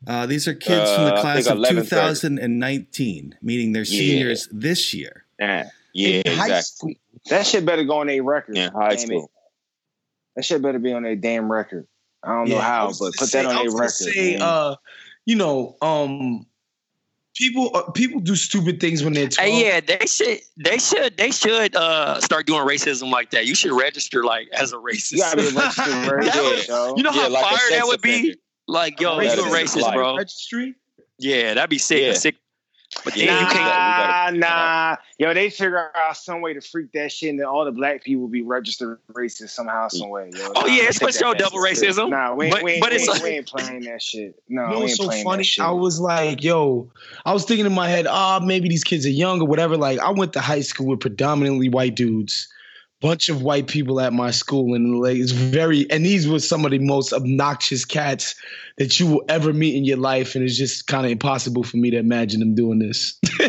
[0.06, 1.88] Uh, these are kids from Uh, the class of 11th grade.
[1.90, 3.98] 2019, meaning they're Yeah.
[3.98, 5.24] seniors this year.
[5.38, 6.62] Yeah, yeah, in high exactly.
[6.62, 6.92] school.
[7.30, 8.56] that shit better go on their record.
[8.56, 9.24] In high damn school.
[9.24, 9.30] It.
[10.36, 11.86] That shit better be on their damn record.
[12.22, 13.82] I don't know Yeah, I how, but put say- that on I their was gonna
[13.84, 14.14] record.
[14.14, 14.74] Say, uh,
[15.26, 16.46] you know, um,
[17.36, 19.48] people uh, people do stupid things when they're twelve.
[19.50, 23.46] Hey, yeah, they should they should they should uh start doing racism like that.
[23.46, 25.12] You should register like as a racist.
[25.12, 27.86] you gotta be registered very That good, would- You know Yeah, how like fire that
[27.86, 28.36] would be?
[28.66, 29.94] Like, yo, That you a racist, life.
[29.94, 30.16] bro.
[30.16, 30.74] registry.
[31.18, 32.02] Yeah, that'd be sick.
[32.02, 32.12] Yeah.
[32.12, 32.36] sick.
[33.08, 33.56] But then Yeah, you can't.
[33.58, 35.28] gotta- Nah, gotta- nah.
[35.28, 38.04] Yo, they figure out some way to freak that shit, and then all the black
[38.04, 40.30] people will be registered racist somehow, some way.
[40.34, 40.52] Yo.
[40.54, 42.10] Oh, Nah, yeah, it's think for sure double that's- racism.
[42.10, 44.34] Nah, we ain't, But- we ain't, but we ain't, like- we ain't playing that shit.
[44.48, 45.36] No, You know we ain't so playing funny?
[45.38, 45.64] that shit.
[45.64, 46.90] I was like, yo,
[47.24, 49.78] I was thinking in my head, ah, maybe these kids are young or whatever.
[49.78, 52.46] Like, I went to high school with predominantly white dudes,
[53.00, 56.64] bunch of white people at my school, and like it's very, and these were some
[56.64, 58.34] of the most obnoxious cats
[58.76, 61.76] that you will ever meet in your life, and it's just kind of impossible for
[61.76, 63.18] me to imagine them doing this.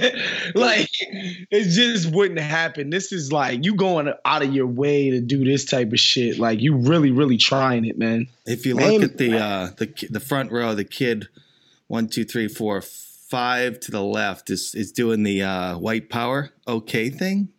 [0.55, 2.89] like, it just wouldn't happen.
[2.89, 6.39] This is like you going out of your way to do this type of shit.
[6.39, 8.27] Like, you really, really trying it, man.
[8.45, 11.27] If you Man, look at the uh, the the front row, the kid
[11.87, 16.51] one, two, three, four, five to the left is is doing the uh, white power
[16.67, 17.49] okay thing.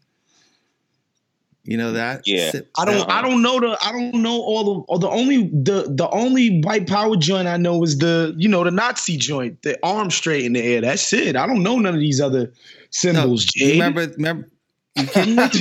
[1.65, 2.23] You know that?
[2.27, 2.53] Yeah.
[2.79, 3.09] I don't.
[3.11, 3.77] I don't know the.
[3.83, 4.81] I don't know all the.
[4.89, 8.65] Or the only the the only white power joint I know is the you know
[8.65, 10.81] the Nazi joint, the arm straight in the air.
[10.81, 11.37] That's it.
[11.37, 12.53] I don't know none of these other
[12.91, 13.51] symbols.
[13.55, 13.73] you Jade.
[13.75, 14.07] remember?
[14.17, 14.49] Remember?
[14.97, 15.43] You kidding me?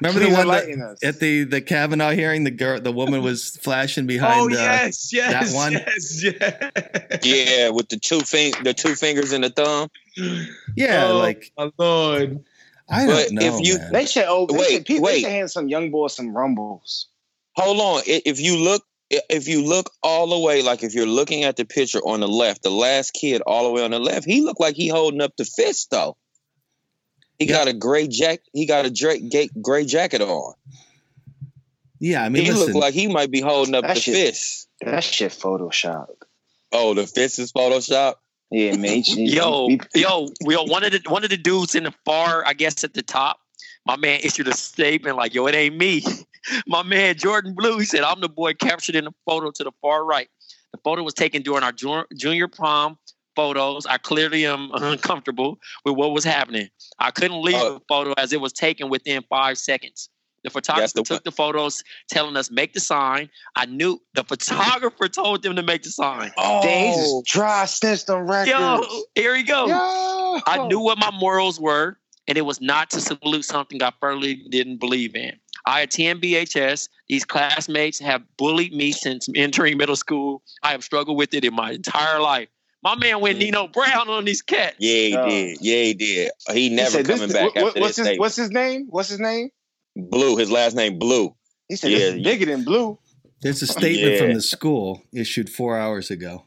[0.00, 2.44] remember the one that, at the the Kavanaugh hearing?
[2.44, 4.52] The girl, the woman was flashing behind.
[4.52, 5.72] Oh uh, yes, yes, that one?
[5.72, 7.20] yes, yes.
[7.24, 9.88] Yeah, with the two fing- the two fingers and the thumb.
[10.76, 12.44] Yeah, Oh, like my lord.
[12.88, 13.58] I But don't know.
[13.58, 13.92] if you- man.
[13.92, 14.24] They should.
[14.28, 15.12] Oh, they Wait, should, people, wait.
[15.14, 17.08] They should hand some young boys some rumbles.
[17.56, 18.02] Hold on.
[18.06, 21.64] If you look, if you look all the way, like if you're looking at the
[21.64, 24.60] picture on the left, the last kid all the way on the left, he looked
[24.60, 26.16] like he holding up the fist though.
[27.38, 28.40] He got a gray jack.
[28.52, 29.18] He got a dra-
[29.60, 30.54] gray jacket on.
[32.00, 34.14] yeah, I mean, he listen, looked like he might be holding up That the shit-
[34.14, 34.68] fist.
[34.80, 36.08] That shit Photoshop.
[36.72, 38.14] Oh, the fist is Photoshop.
[38.50, 39.02] Yeah, man.
[39.06, 42.84] Yo, yo, yo, one of the one of the dudes in the far, I guess
[42.84, 43.40] at the top,
[43.86, 46.02] my man issued a statement like, yo, it ain't me.
[46.68, 49.72] My man Jordan Blue, he said, I'm the boy captured in the photo to the
[49.82, 50.28] far right.
[50.72, 52.98] The photo was taken during our junior, prom
[53.34, 53.84] photos.
[53.84, 56.68] I clearly am uncomfortable with what was happening.
[57.00, 57.74] I couldn't leave Oh.
[57.74, 60.08] the photo as it was taken within five seconds.
[60.44, 63.30] The photographer the took the photos, telling us make the sign.
[63.56, 66.32] I knew the photographer told them to make the sign.
[66.36, 68.50] Oh, Dang, he just dry snitched on records.
[68.50, 69.66] Yo, here we go.
[69.66, 70.40] Yo.
[70.46, 74.42] I knew what my morals were, and it was not to salute something I firmly
[74.50, 75.32] didn't believe in.
[75.64, 76.88] I attend BHS.
[77.08, 80.42] These classmates have bullied me since entering middle school.
[80.62, 82.48] I have struggled with it in my entire life.
[82.84, 83.72] My man went Nino mm.
[83.72, 84.76] Brown on these cats.
[84.78, 85.28] Yeah, he Oh.
[85.28, 85.58] did.
[85.60, 86.30] Yeah, he did.
[86.52, 88.06] He He never said, this- coming back what- after what's this.
[88.06, 88.18] his.
[88.18, 88.86] What's his name?
[88.90, 89.50] What's his name?
[89.96, 90.36] Blue.
[90.36, 91.34] His last name Blue.
[91.68, 92.98] He said, Yeah, this is bigger than blue.
[93.40, 94.18] there's a statement Yeah.
[94.18, 96.44] from the school issued four hours ago.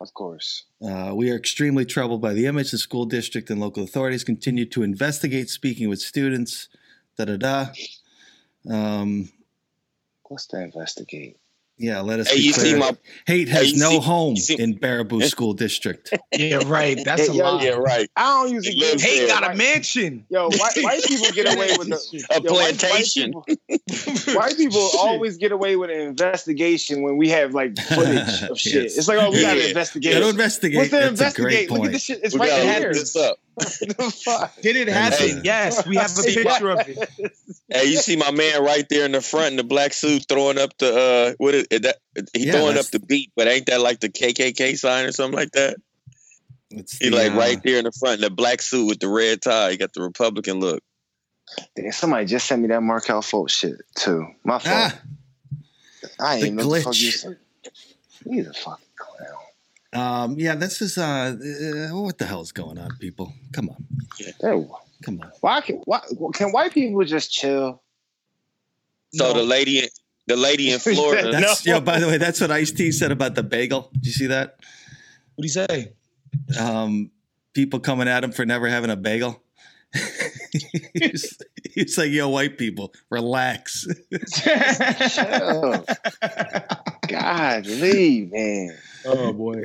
[0.00, 0.64] Of course.
[0.80, 2.70] Uh, we are extremely troubled by the image.
[2.70, 6.68] The school district and local authorities continue to investigate speaking with students.
[7.18, 7.66] Da da da.
[8.68, 9.30] Um,
[10.24, 11.36] What's to investigate?
[11.80, 12.28] Yeah, let us.
[12.28, 15.54] Hey, be you see my hate has you no see- home see- in Baraboo School
[15.54, 16.12] District.
[16.32, 16.98] Yeah, right.
[17.04, 17.62] That's a Hey, yo, lot.
[17.62, 18.08] yeah, right.
[18.16, 19.28] I don't usually He lives give Hey, there.
[19.28, 20.26] got a mansion.
[20.28, 23.32] Yo, white, white people get away with the A yo, plantation.
[23.32, 28.42] White, people, white people always get away with an investigation when we have like footage
[28.42, 28.82] of shit.
[28.84, 28.98] Yes.
[28.98, 29.66] It's like, oh, we gotta Yeah.
[29.68, 30.12] investigate.
[30.14, 30.76] Gotta investigate.
[30.78, 31.70] What's to That's a great investigate?
[31.70, 32.20] Look at this shit.
[32.22, 32.80] It's we right gotta here.
[32.88, 33.38] look this up.
[33.80, 34.60] The fuck?
[34.62, 35.18] Did it happen?
[35.18, 35.40] Hey.
[35.42, 37.08] Yes, we have a picture of it.
[37.68, 40.58] Hey, you see my man right there in the front in the black suit throwing
[40.58, 41.98] up the uh what is is that
[42.34, 45.38] he Yeah, throwing up the beat, but ain't that like the KKK sign or something
[45.38, 45.76] like that?
[46.70, 49.00] It's He the, like uh, right there in the front in the black suit with
[49.00, 49.72] the red tie.
[49.72, 50.82] He got the Republican look.
[51.74, 54.26] Damn, somebody just sent me that Markelle Fultz shit too.
[54.44, 54.92] My fault.
[54.92, 55.00] Ah,
[56.20, 57.12] I ain't the even know what the fuck you glitch.
[57.18, 57.38] said.
[58.28, 59.38] He's a fucking clown.
[59.92, 63.32] Um, yeah, this is uh, uh, what the hell is going on, people?
[63.52, 63.84] Come on,
[64.42, 64.70] Ew.
[65.02, 65.30] come on.
[65.40, 66.00] Why can why
[66.32, 67.82] can white people just chill?
[69.12, 69.32] So No.
[69.34, 69.88] the lady
[70.26, 71.80] the lady in Florida That's yeah.
[71.80, 73.90] By the way, that's what Ice T said about the bagel.
[73.94, 74.56] Did you see that?
[75.34, 75.92] What do you say?
[76.58, 77.10] Um,
[77.54, 79.42] people coming at him for never having a bagel.
[80.94, 81.36] he's,
[81.74, 83.88] he's like, "Yo, white people, relax."
[85.10, 85.84] Chill.
[87.08, 88.78] God, leave, man.
[89.06, 89.64] oh boy.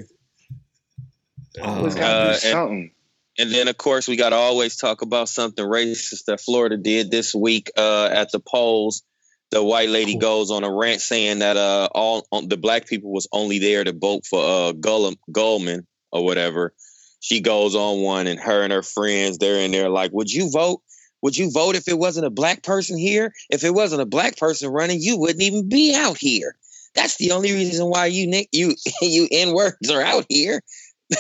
[1.61, 2.91] Always Uh, gotta Uh, do and- something.
[3.37, 7.11] And then, of course, we got to always talk about something racist that Florida did
[7.11, 9.03] this week uh, at the polls.
[9.51, 13.11] The white lady goes on a rant saying that uh, all on, the black people
[13.11, 16.73] was only there to vote for uh, Gull- Goldman or whatever.
[17.19, 20.49] She goes on one, and her and her friends they're in there like, "Would you
[20.49, 20.81] vote?
[21.21, 23.33] Would you vote if it wasn't a black person here?
[23.49, 26.55] If it wasn't a black person running, you wouldn't even be out here.
[26.93, 30.61] That's the only reason why you nick you you n words are out here."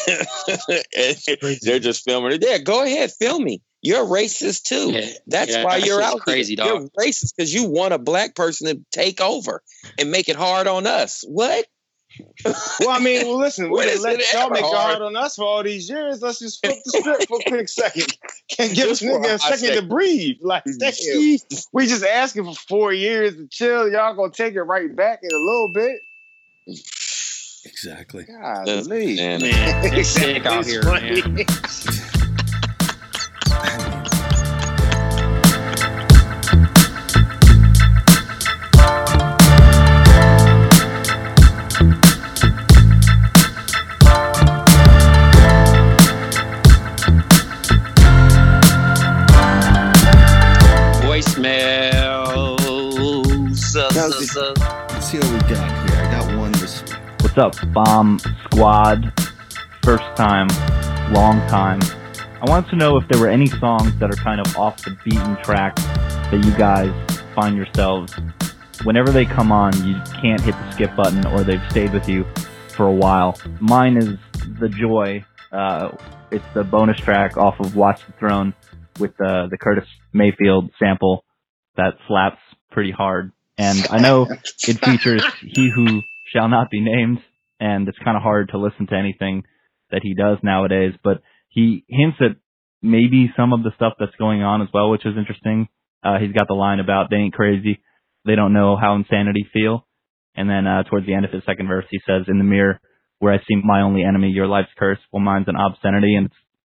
[0.07, 2.43] And they're just filming it.
[2.45, 3.61] Yeah, go ahead, film me.
[3.81, 4.91] You're racist too.
[4.91, 6.65] Yeah, That's yeah, why you're out crazy, here.
[6.65, 6.67] dog.
[6.67, 9.61] You're racist because you want a black person to take over
[9.99, 11.23] and make it hard on us.
[11.27, 11.65] What?
[12.79, 14.97] well, I mean, well, listen, we When didn't let it y'all make it hard?
[14.97, 16.21] hard on us for all these years.
[16.21, 18.17] Let's just flip the script for a quick second.
[18.49, 20.37] Can't give us a nigga a hot second to breathe.
[20.41, 20.79] Like, mm-hmm.
[20.79, 21.67] damn.
[21.73, 23.91] We just asking for four years to chill.
[23.91, 25.99] Y'all gonna take it right back in a little bit.
[27.65, 28.23] Exactly.
[28.25, 29.15] Golly.
[29.17, 31.45] Man, Man, it's sick out here, man.
[57.35, 59.11] What's up, Bomb Squad?
[59.83, 60.47] First time,
[61.11, 61.81] long time.
[62.41, 64.97] I wanted to know if there were any songs that are kind of off the
[65.03, 66.93] beaten track that you guys
[67.35, 68.13] find yourselves,
[68.85, 72.25] whenever they come on, you can't hit the skip button or they've stayed with you
[72.69, 73.37] for a while.
[73.59, 74.17] Mine is
[74.61, 75.25] The Joy.
[75.51, 75.89] Uh,
[76.31, 78.53] it's the bonus track off of Watch the Throne
[78.97, 81.25] with uh, the Curtis Mayfield sample
[81.75, 82.39] that slaps
[82.71, 83.33] pretty hard.
[83.57, 86.01] And I know it features He Who
[86.33, 87.19] Shall Not Be Named,
[87.59, 89.43] and it's kind of hard to listen to anything
[89.91, 92.37] that he does nowadays, but he hints at
[92.81, 95.67] maybe some of the stuff that's going on as well, which is interesting.
[96.03, 97.81] Uh, he's got the line about they ain't crazy.
[98.25, 99.87] They don't know how insanity feel.
[100.35, 102.79] And then, uh, towards the end of his second verse, he says, in the mirror
[103.19, 106.15] where I see my only enemy, your life's curse, well, mine's an obscenity.
[106.15, 106.29] And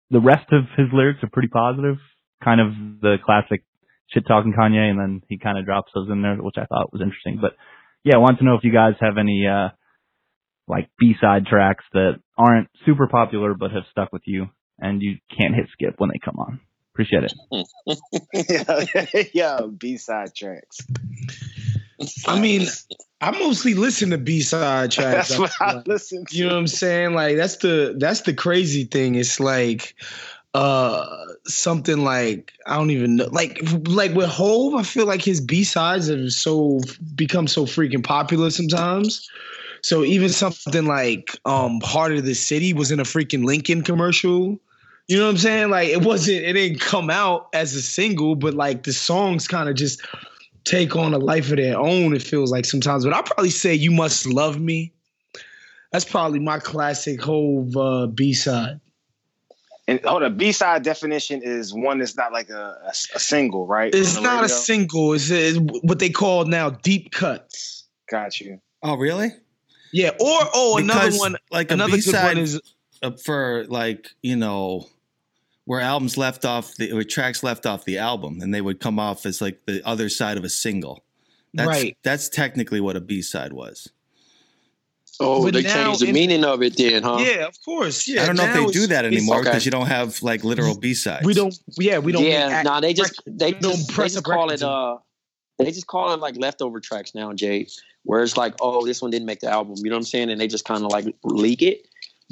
[0.10, 1.98] the rest of his lyrics are pretty positive,
[2.44, 3.64] kind of the classic
[4.14, 4.90] shit talking Kanye.
[4.90, 7.40] And then he kind of drops those in there, which I thought was interesting.
[7.42, 7.54] But
[8.04, 9.70] yeah, I want to know if you guys have any, uh,
[10.68, 15.56] like B-side tracks that aren't super popular but have stuck with you and you can't
[15.56, 16.60] hit skip when they come on.
[16.94, 17.34] Appreciate it.
[19.14, 20.80] yeah, yeah, B side tracks.
[22.28, 22.68] I mean,
[23.22, 25.30] I mostly listen to B side tracks.
[25.30, 26.36] That's what I listen to.
[26.36, 27.14] You know what I'm saying?
[27.14, 29.16] Like that's the that's the crazy thing.
[29.16, 29.96] It's like
[30.54, 35.42] uh something like I don't even know like like with Hove, I feel like his
[35.42, 36.80] B sides have so
[37.16, 39.30] become so freaking popular sometimes.
[39.82, 44.60] So even something like um Heart of the City was in a freaking Lincoln commercial.
[45.08, 45.70] You know what I'm saying?
[45.70, 49.70] Like it wasn't it didn't come out as a single, but like the songs kind
[49.70, 50.02] of just
[50.66, 53.06] take on a life of their own, it feels like sometimes.
[53.06, 54.94] But I'll probably say You Must Love Me.
[55.92, 58.80] That's probably my classic Hove uh, B side.
[59.90, 63.66] And hold on, B side definition is one that's not like a, a, a single,
[63.66, 63.94] right?
[63.94, 65.14] It's On the not a single.
[65.14, 67.88] It's, it's what they call now deep cuts.
[68.08, 68.62] Got you.
[68.84, 69.32] Oh, really?
[69.92, 70.10] Yeah.
[70.10, 71.38] Or oh, another one.
[71.50, 72.62] like a another good B-side one is
[73.02, 74.86] uh, for like you know
[75.66, 79.00] where albums left off the or tracks left off the album and they would come
[79.00, 81.04] off as like the other side of a single.
[81.56, 81.98] That's, Right.
[82.04, 83.92] That's technically what a B side was.
[85.20, 87.18] Oh, But they now changed the in- mean of it then, huh?
[87.20, 88.08] yeah, of course.
[88.08, 88.24] Yeah.
[88.24, 89.50] I don't know if they do that it's- anymore okay.
[89.50, 91.26] because you don't have like literal B sides.
[91.26, 91.58] We don't.
[91.78, 92.24] Yeah, we don't.
[92.24, 94.98] yeah, make act- nah, they just they don't just, they just call it uh
[95.58, 97.68] they just call it like leftover tracks now, Jay.
[98.04, 99.76] Where it's like, oh, this one didn't make the album.
[99.78, 100.30] You know what I'm saying?
[100.30, 101.86] And they just kind of like leak it.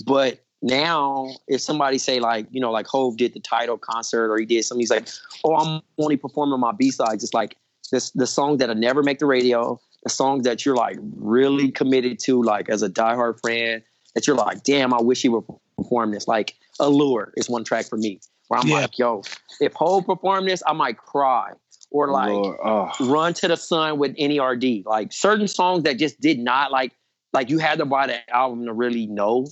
[0.06, 4.38] But now, if somebody say like, you know, like Hove did the title concert or
[4.38, 5.10] he did something, he's like,
[5.44, 7.22] oh, I'm only performing my B sides.
[7.24, 7.58] It's like
[7.92, 12.20] this the song that'll never make the radio, the songs that you're like really committed
[12.20, 13.84] to, like as a diehard fan,
[14.16, 15.44] that you're like, damn, I wish he would
[15.78, 16.28] perform this.
[16.28, 18.76] Like Allure is one track for me where I'm Yeah.
[18.82, 19.24] like, yo,
[19.60, 21.52] if Hove performed this, I might cry.
[21.90, 22.92] Or like Lord, oh.
[23.00, 24.86] Run to the Sun with NERD.
[24.86, 26.92] Like certain songs that just did not like
[27.34, 29.48] like you had to buy the album to really know.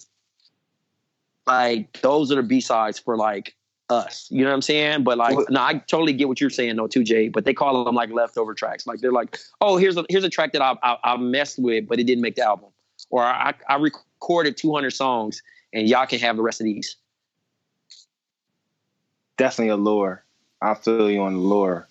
[1.47, 3.55] Like those are the B sides for like
[3.89, 4.27] us.
[4.31, 5.03] You know what I'm saying?
[5.03, 7.29] But like no, I totally get what you're saying though too, Jay.
[7.29, 8.87] But they call them like leftover tracks.
[8.87, 11.87] Like they're like, oh, here's a here's a track that I I, I messed with,
[11.87, 12.69] but it didn't make the album.
[13.09, 15.41] Or I I recorded 200 songs
[15.73, 16.95] and y'all can have the rest of these.
[19.37, 20.23] definitely Allure.
[20.61, 21.87] I feel you on the lure.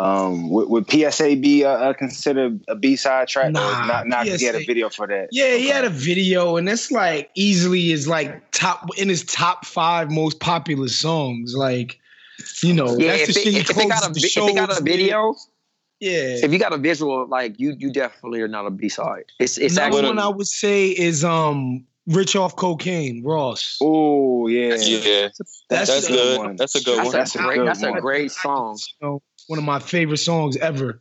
[0.00, 3.48] Um, would, would PSA be uh, considered a B side track?
[3.48, 5.28] or Nah, not not to get a video for that.
[5.30, 9.66] Yeah, he had a video, and it's like easily is like top in his top
[9.66, 11.54] five most popular songs.
[11.54, 11.98] Like,
[12.62, 14.26] you know, Yeah, that's if the it, shit he if it got a the vi-
[14.26, 15.34] if it got a video,
[16.00, 16.44] Yeah.
[16.44, 19.24] if you got a visual, like you you definitely are not a B side.
[19.38, 23.76] It's it's Another actually one I would say is um Rich off cocaine, Ross.
[23.82, 25.28] Oh yeah, Yeah,
[25.68, 26.38] That's, that's uh, good.
[26.38, 26.56] one.
[26.56, 27.14] That's a good that's, one.
[27.14, 28.78] a That's a great good that's a great song.
[29.50, 31.00] You know, one of my favorite songs ever.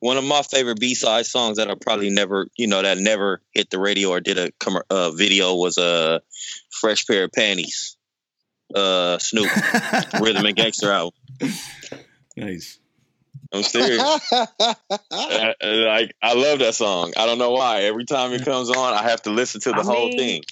[0.00, 3.42] One of my favorite B side songs that I probably never, you know, that never
[3.52, 6.18] hit the radio or did a commer uh, video was a uh,
[6.70, 7.96] fresh pair of panties.
[8.74, 9.50] Uh, Snoop
[10.20, 11.14] Rhythm and Gangster album.
[12.36, 12.78] nice.
[13.52, 14.02] I'm serious.
[15.10, 17.12] Uh, like I love that song.
[17.16, 17.82] I don't know why.
[17.82, 20.42] Every time it comes on, I have to listen to the I whole mean, thing.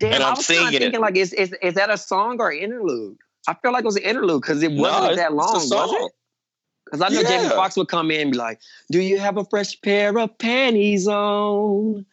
[0.00, 0.84] Damn, And I I'm was kind of singing it.
[0.84, 3.18] thinking like, is, is is that a song or an interlude?
[3.46, 5.54] I feel like it was an interlude because it wasn't it's- that it's a long,
[5.54, 6.12] was it?
[6.90, 7.50] Because I know Jamie Yeah.
[7.50, 8.60] Foxx would come in and be like,
[8.90, 12.04] "Do you have a fresh pair of panties on?"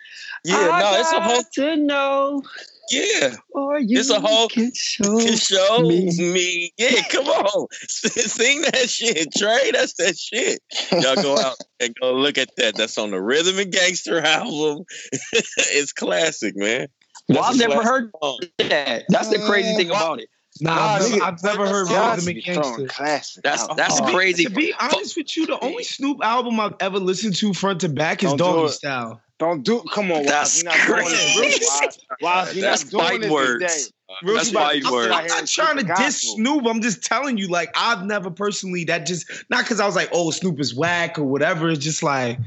[0.43, 2.43] Yeah, I no, it's a whole to know,
[2.91, 3.36] yeah.
[3.51, 5.19] or you It's a whole can show.
[5.19, 6.11] It show me.
[6.17, 6.73] me.
[6.78, 7.67] Yeah, come on.
[7.88, 9.71] Sing that shit, Trey.
[9.71, 10.61] That's that shit.
[10.91, 12.75] Y'all go out and go look at that.
[12.75, 14.86] That's on the Rhythm and Gangster album.
[15.32, 16.88] it's classic, man.
[17.30, 18.39] Well, I've never heard song.
[18.59, 19.05] that.
[19.09, 20.30] That's the crazy thing about it.
[20.62, 22.88] Nah, Nah, I've, never, nigga, I've never heard God's Rhythm be and throwing Gangster.
[22.95, 23.43] classic.
[23.43, 24.43] That's that's Oh, crazy.
[24.45, 27.89] To be honest with you, the only Snoop album I've ever listened to front to
[27.89, 28.70] back is Don't do Doggy it.
[28.70, 29.22] Style.
[29.39, 29.84] Don't do.
[29.93, 30.64] Come on, That's Waz.
[30.64, 31.41] You're not doing crazy.
[31.60, 31.68] this.
[31.82, 31.99] Waz.
[32.22, 33.93] Waz, you're That's not doing this words.
[34.24, 34.58] Real That's shit.
[34.58, 35.12] fighting I'm, words.
[35.14, 36.66] I'm not trying to diss Snoop.
[36.66, 40.10] I'm just telling you, like, I've never personally that just not because I was like,
[40.14, 41.70] oh, Snoop is whack or whatever.
[41.70, 42.39] It's just like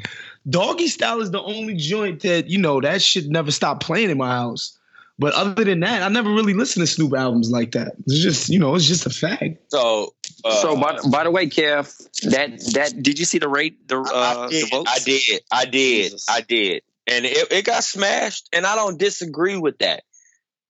[0.49, 4.19] Doggy Style is the only joint that you know that should never stop playing in
[4.19, 4.77] my house.
[5.21, 7.93] But other than that, I never really listened to Snoop albums like that.
[8.07, 9.59] It's just you know, it's just a fact.
[9.68, 11.95] So, uh, so by, by the way, Kev,
[12.31, 14.91] that that did you see the rate the uh I the did, votes?
[14.91, 15.43] I did.
[15.53, 16.05] I did.
[16.05, 16.27] Jesus.
[16.27, 16.83] I did.
[17.07, 20.05] And it, it got smashed, and I don't disagree with that.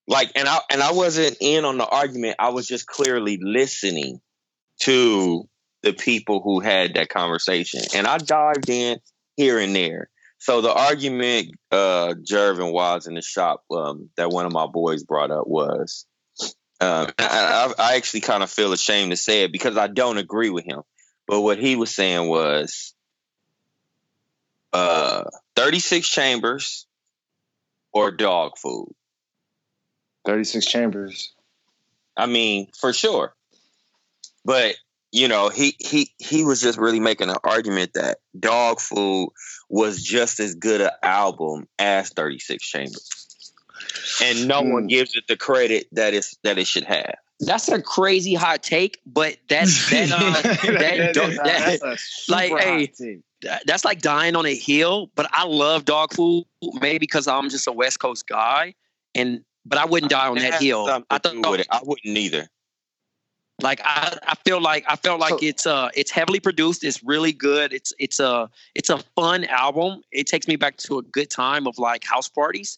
[0.05, 2.35] Like, and I and I wasn't in on the argument.
[2.37, 4.19] I was just clearly listening
[4.81, 5.47] to
[5.81, 8.99] the people who had that conversation, and I dived in
[9.37, 10.09] here and there.
[10.41, 15.03] So the argument, uh, Jervin was in the shop um, that one of my boys
[15.03, 16.07] brought up was,
[16.79, 20.17] um, I, I, I actually kind of feel ashamed to say it because I don't
[20.17, 20.81] agree with him.
[21.27, 22.95] But what he was saying was,
[24.73, 25.25] uh,
[25.55, 26.87] 36 chambers
[27.93, 28.95] or Dogg Food.
[30.25, 31.35] 36 chambers.
[32.17, 33.35] I mean, for sure.
[34.43, 34.73] But
[35.11, 39.29] you know, he he he was just really making an argument that Dogg Food
[39.69, 43.09] was just as good an album as 36 chambers.
[44.23, 44.87] And no one Hmm.
[44.87, 47.15] gives it the credit that it's that it should have.
[47.39, 52.51] That's a crazy hot take, but that's that uh, that, That is- that, that's like,
[52.61, 53.19] hey,
[53.65, 55.09] that's like dying on a hill.
[55.15, 56.45] But I love Dogg Food,
[56.79, 58.75] maybe because I'm just a West Coast guy,
[59.15, 60.87] and but I wouldn't die on It that hill.
[61.09, 61.65] I do thought.
[61.71, 62.47] I wouldn't either.
[63.61, 66.83] Like I, I feel like I felt like So- it's uh it's heavily produced.
[66.83, 67.73] It's really good.
[67.73, 70.01] It's it's a it's a fun album.
[70.11, 72.77] It takes me back to a good time of like house parties.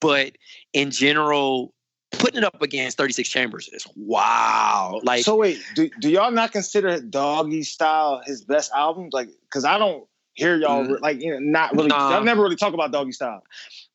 [0.00, 0.32] But
[0.72, 1.72] in general,
[2.12, 5.00] putting it up against 36 Chambers is wow.
[5.02, 9.08] Like so wait, do, do y'all not consider Doggy Style his best album?
[9.12, 11.00] Like, because I don't hear y'all Mm.
[11.00, 11.88] like you know, not really.
[11.88, 12.10] Nah.
[12.10, 13.42] Y'all never really talk about Doggy Style.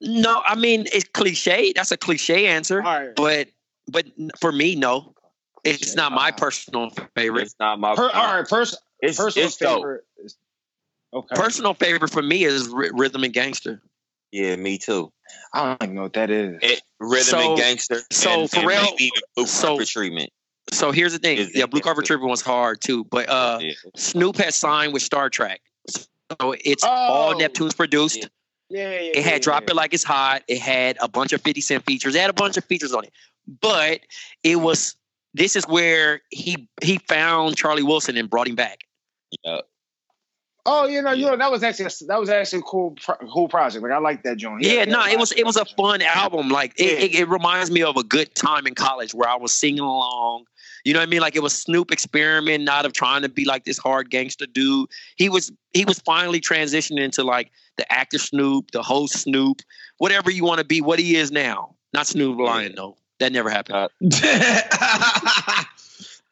[0.02, 1.74] no, I mean it's cliche.
[1.76, 2.80] That's a cliche answer.
[2.82, 3.16] Right.
[3.16, 3.50] But
[3.88, 4.06] but
[4.40, 5.14] for me, no.
[5.64, 7.44] It's not my personal favorite.
[7.44, 10.04] It's not my Per, all right, pers- it's, personal it's favorite.
[10.24, 10.36] Is,
[11.14, 11.36] okay.
[11.36, 13.82] Personal favorite for me is Ry- Rhythm and Gangster.
[14.32, 15.12] Yeah, me too.
[15.54, 16.58] I don't even know what that is.
[16.62, 18.02] It, rhythm So- and gangster.
[18.12, 20.30] so and, for and real- maybe even blue so- carpet treatment.
[20.72, 21.40] So here's the thing.
[21.40, 23.04] Is- Yeah, Blue Carpet Trooper was hard too.
[23.06, 23.72] But uh Yeah.
[23.96, 25.58] Snoop has signed with Star Trak.
[25.88, 27.38] So it's all Oh.
[27.38, 28.18] Neptune's produced.
[28.20, 28.28] Yeah.
[28.70, 29.72] yeah, yeah, It had yeah, Drop yeah.
[29.72, 30.44] It Like It's Hot.
[30.48, 32.14] It had a bunch of 50 Cent features.
[32.14, 33.12] It had a bunch of features on it.
[33.62, 34.02] But
[34.44, 34.96] it was
[35.34, 38.80] this is where he he found Charlie Wilson and brought him back.
[39.44, 39.62] Yeah.
[40.66, 43.16] Oh, you know, you know, that was actually a, that was actually a cool pro-
[43.34, 43.82] cool project.
[43.82, 44.62] Like I like that joint.
[44.62, 46.50] Yeah, Yeah, no, it was it was a fun album.
[46.50, 47.06] Like it, Yeah.
[47.06, 50.46] it, it reminds me of a good time in college where I was singing along.
[50.86, 51.22] You know what I mean?
[51.22, 54.90] Like it was Snoop experimenting out of trying to be like this hard gangster dude.
[55.16, 59.62] He was he was finally transitioning into like the actor Snoop, the host Snoop,
[59.98, 61.76] whatever you want to be, what he is now.
[61.94, 62.98] Not Snoop Lion though.
[63.20, 63.90] That never happened.
[64.02, 65.64] Uh,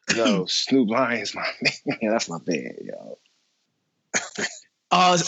[0.16, 1.46] Yo, Snoop Lions, my
[1.86, 1.98] man.
[2.10, 3.18] That's my bad, yo.
[4.90, 5.18] uh,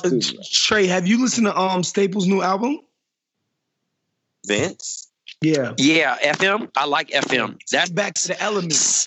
[0.51, 2.81] Trey, have you listened to um Staples' new album?
[4.47, 5.09] Vince.
[5.43, 5.75] Yeah.
[5.79, 6.71] yeah, FM.
[6.77, 7.59] I like FM.
[7.73, 9.07] That Back to the elements.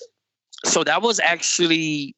[0.65, 2.15] so that was actually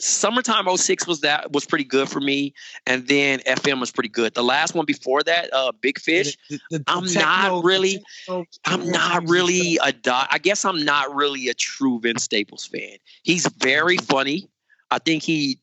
[0.00, 2.54] summertime 06 was that was pretty good for me
[2.86, 4.32] and then fm was pretty good.
[4.34, 8.04] The last one before that uh big fish The- the- the I'm techno- not really-
[8.26, 12.64] techno- i'm not really a di- i guess i'm not really a true vince staples
[12.64, 12.96] fan.
[13.22, 14.48] He's very funny.
[14.90, 15.58] I think he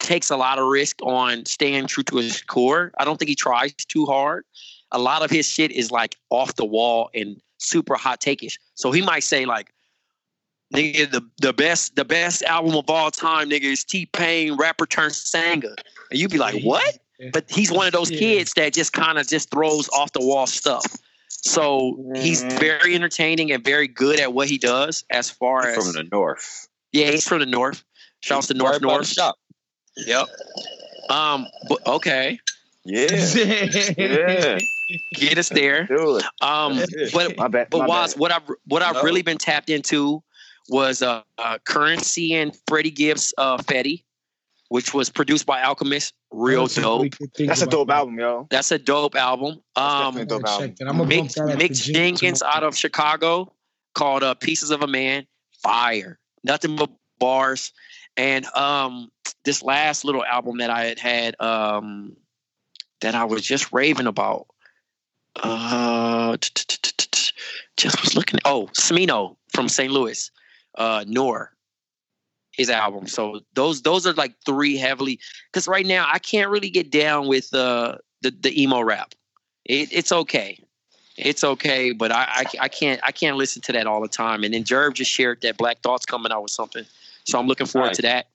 [0.00, 2.92] takes a lot of risk on staying true to his core.
[2.98, 4.44] I don't think he tries too hard.
[4.92, 8.92] A lot of his shit is like off the wall and super hot takeish so
[8.92, 9.72] he might say like
[10.74, 14.84] Nigga, the, the best the best album of all time, nigga, is T Pain rapper
[14.86, 15.74] turned singer.
[16.10, 16.98] And you'd be like, what?
[17.32, 20.46] But he's one of those kids that just kind of just throws off the wall
[20.46, 20.84] stuff.
[21.28, 22.58] So he's Mhm.
[22.58, 26.68] very entertaining and very good at what he does as far as from the north.
[26.92, 27.84] yeah, he's from the north.
[28.20, 29.06] Shouts to North Right North.
[29.08, 29.36] shop.
[29.96, 30.26] Yep.
[31.10, 31.46] Um.
[31.68, 32.40] But okay.
[32.84, 33.06] Yeah.
[33.96, 34.58] yeah.
[35.14, 35.84] Get us there.
[35.86, 36.24] Do it.
[36.42, 36.80] Um.
[37.12, 37.68] But My bad.
[37.70, 38.20] but my Waz, bad.
[38.20, 39.02] what I've what I've No.
[39.02, 40.22] really been tapped into
[40.68, 44.04] was uh, uh Curren$y and Freddie Gibbs uh Fetti,
[44.68, 46.14] which was produced by Alchemist.
[46.32, 47.14] Real That's dope.
[47.38, 47.94] That's a dope that.
[47.94, 48.46] album, yo.
[48.50, 49.62] That's a dope album.
[49.76, 50.74] That's Um, a dope album.
[50.78, 50.88] that.
[50.88, 53.52] I'm gonna Mick, Mick Jenkins out of Chicago
[53.94, 55.26] called uh, "Pieces of a Man."
[55.62, 57.72] Fire, nothing but bars.
[58.18, 59.10] And um,
[59.44, 62.16] this last little album that I had had um,
[63.00, 64.46] that I was just raving about.
[65.36, 66.36] Uh,
[67.76, 68.40] just was looking.
[68.44, 69.92] Oh, Smino from St.
[69.92, 70.30] Louis,
[70.76, 71.48] uh, NØIR,
[72.52, 73.06] his album.
[73.06, 75.18] So those those are like three heavily
[75.52, 79.14] because right now I can't really get down with uh, the the emo rap.
[79.64, 80.62] It, it's okay,
[81.16, 84.44] it's okay, but I, I I can't I can't listen to that all the time.
[84.44, 86.84] And then Jerv just shared that Black Thought's coming out with something,
[87.24, 87.96] so I'm looking forward Nice.
[87.96, 88.26] to that.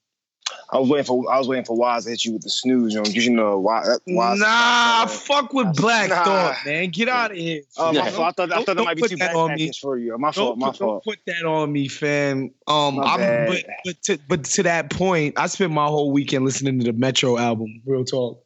[0.72, 2.92] I was waiting for I was waiting for Waz to hit you with the snooze,
[2.92, 3.84] you know, because you know why.
[4.06, 6.24] Waz, Nah, fuck with Black Nah.
[6.24, 6.88] Thought, man.
[6.90, 7.62] Get out of here.
[7.76, 8.10] Oh, my Yeah.
[8.10, 8.28] fault.
[8.28, 9.70] I thought, I Don't- thought that don't might be put too that bad on me.
[9.80, 10.16] for you.
[10.18, 10.58] My Don't, fault.
[10.58, 12.50] My put, don't put that on me, fam.
[12.66, 16.78] Um, I'm, but but to, but to that point, I spent my whole weekend listening
[16.80, 17.82] to the Metro album.
[17.86, 18.42] Real talk.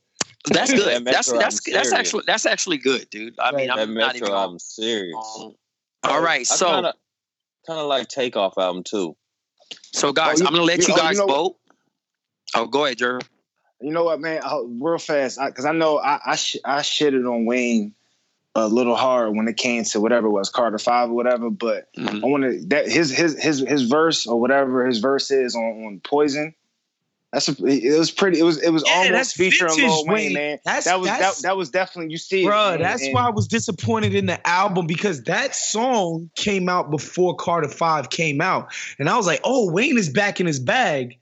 [0.48, 0.86] That's That good.
[0.86, 1.92] that's Metro that's album's that's serious.
[1.92, 3.34] actually that's actually good, dude.
[3.38, 4.36] I mean, that I'm not Metro even.
[4.38, 5.16] album serious.
[5.40, 5.54] Um,
[6.04, 6.66] all right, so
[7.66, 9.16] kind of like Takeoff album too.
[9.92, 11.56] so guys, Oh, you- I'm gonna let you- you oh, you guys know- vote.
[12.54, 13.22] Oh, go ahead, Jerv.
[13.80, 14.40] You know what, man?
[14.42, 17.94] i real fast, because I, know I I, sh- I shitted on Wayne
[18.54, 21.50] a little hard when it came to whatever it was Carter Five or whatever.
[21.50, 22.22] But Mhm.
[22.22, 25.62] I want to that his his his his verse or whatever his verse is on,
[25.84, 26.54] on Poison.
[27.34, 28.38] That's a, it was pretty.
[28.38, 30.32] It was it was Yeah, almost that's featuring vintage Lil Wayne, Wayne.
[30.32, 30.58] man.
[30.64, 33.26] That's- that was that's- that, that was definitely you see it, Bruh, that's and- why
[33.26, 38.40] I was disappointed in the album because that song came out before Carter 5 came
[38.40, 38.72] out.
[38.98, 41.18] And I was like, oh, Wayne is back in his bag.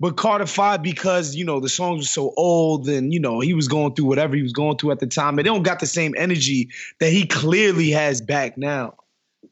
[0.00, 3.52] But Carter 5, because, you know, the songs were so old and, you know, he
[3.52, 5.38] was going through whatever he was going through at the time.
[5.40, 6.70] It don't got the same energy
[7.00, 8.94] that he clearly has back now.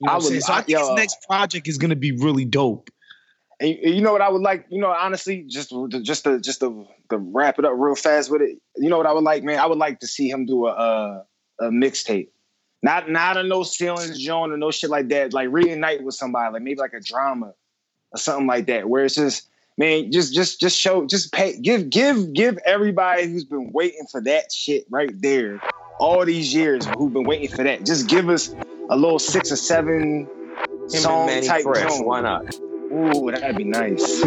[0.01, 0.43] You know I would-?
[0.43, 2.91] So I I- think his uh, next project is going to be really dope.
[3.59, 6.39] And you- you know what I would like, you know, honestly, just to- just to
[6.41, 8.59] just to, to wrap it up real fast with it.
[8.77, 9.59] You know what I would like, man?
[9.59, 11.25] I would like to see him do a a,
[11.67, 12.29] a mixtape,
[12.85, 15.33] not not a no ceilings joint or no shit like that.
[15.33, 17.53] Like reunite with somebody, like maybe like a drama
[18.13, 21.91] or something like that, where it's just man, just just just show, just pay, give
[21.91, 25.61] give give everybody who's been waiting for that shit right there,
[25.99, 27.85] all these years who've been waiting for that.
[27.85, 28.55] Just give us
[28.91, 30.29] a little six or seven
[30.83, 32.01] Him song type Fresh.
[32.01, 32.55] Why not?
[32.93, 34.23] Ooh, that'd be nice.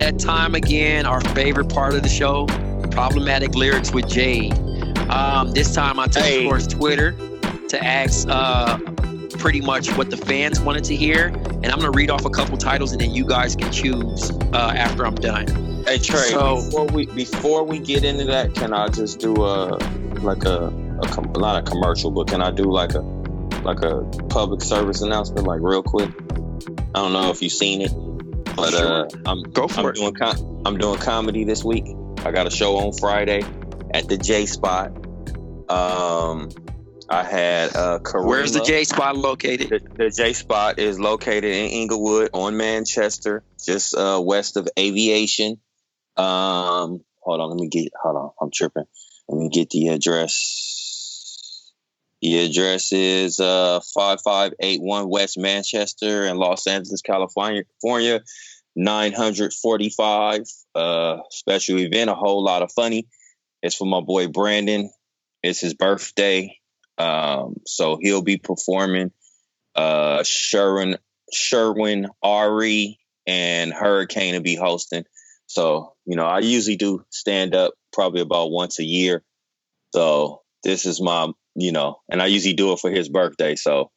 [0.00, 1.06] That time again.
[1.06, 2.46] Our favorite part of the show,
[2.90, 4.52] problematic lyrics with Jade.
[5.10, 6.44] Um, this time I took Hey.
[6.44, 7.12] towards Twitter
[7.68, 8.78] to ask uh,
[9.38, 12.56] pretty much what the fans wanted to hear, and I'm gonna read off a couple
[12.58, 15.46] titles, and then you guys can choose uh, after I'm done.
[15.86, 19.76] Hey Trey, So- before we before we get into that, can I just do a
[20.20, 20.66] like a,
[21.02, 23.00] a com- not a commercial, but can I do like a
[23.64, 26.10] like a public service announcement, like real quick?
[26.94, 27.90] I don't know if you've seen it,
[28.56, 29.94] but uh, I'm Go for I'm it.
[29.96, 31.84] doing com- I'm doing comedy this week.
[32.18, 33.42] I got a show on Friday
[33.92, 34.90] at the J Spot.
[35.70, 36.50] Um,
[37.08, 38.26] I had uh, Karima.
[38.26, 39.68] Where's the J spot located?
[39.68, 45.60] The, the J Spot is located in Inglewood on Manchester, just uh, west of Aviation.
[46.16, 47.88] Um, hold on, let me get.
[48.02, 48.84] Hold on, I'm tripping.
[49.28, 50.71] Let me get the address.
[52.22, 57.64] The address is uh 5581 West Manchester in Los Angeles, California.
[57.64, 58.22] California
[58.74, 60.42] 945.
[60.74, 63.06] Uh, special event, a whole lot of funny.
[63.62, 64.90] It's for my boy Brandon.
[65.42, 66.58] It's his birthday.
[66.96, 69.12] Um, so he'll be performing
[69.74, 70.96] uh Sherwin
[71.32, 75.04] Sherwin Ari and Hurricane will be hosting.
[75.46, 79.22] So, you know, I usually do stand up probably about once a year.
[79.94, 83.56] So this is my, you know, and I usually do it for his birthday.
[83.56, 83.90] So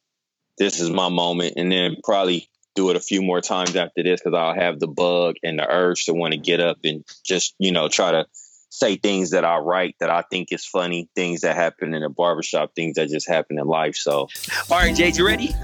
[0.57, 1.53] this is my moment.
[1.57, 4.87] And then probably do it a few more times after this because I'll have the
[4.87, 8.25] bug and the urge to want to get up and just, you know, try to
[8.69, 12.09] say things that I write that I think is funny, things that happen in a
[12.09, 13.95] barbershop, things that just happen in life.
[13.95, 14.27] So,
[14.69, 15.55] all right, Jade, you ready?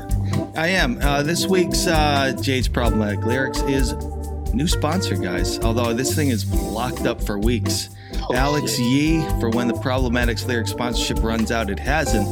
[0.56, 1.00] I am.
[1.02, 3.94] Uh, this week's uh, Jade's Problematic Lyrics is
[4.54, 5.60] new sponsor, guys.
[5.60, 7.90] Although this thing is locked up for weeks.
[8.36, 8.80] Alex.
[8.80, 12.28] Yee, for when the Problematics Lyric sponsorship runs out, it hasn't.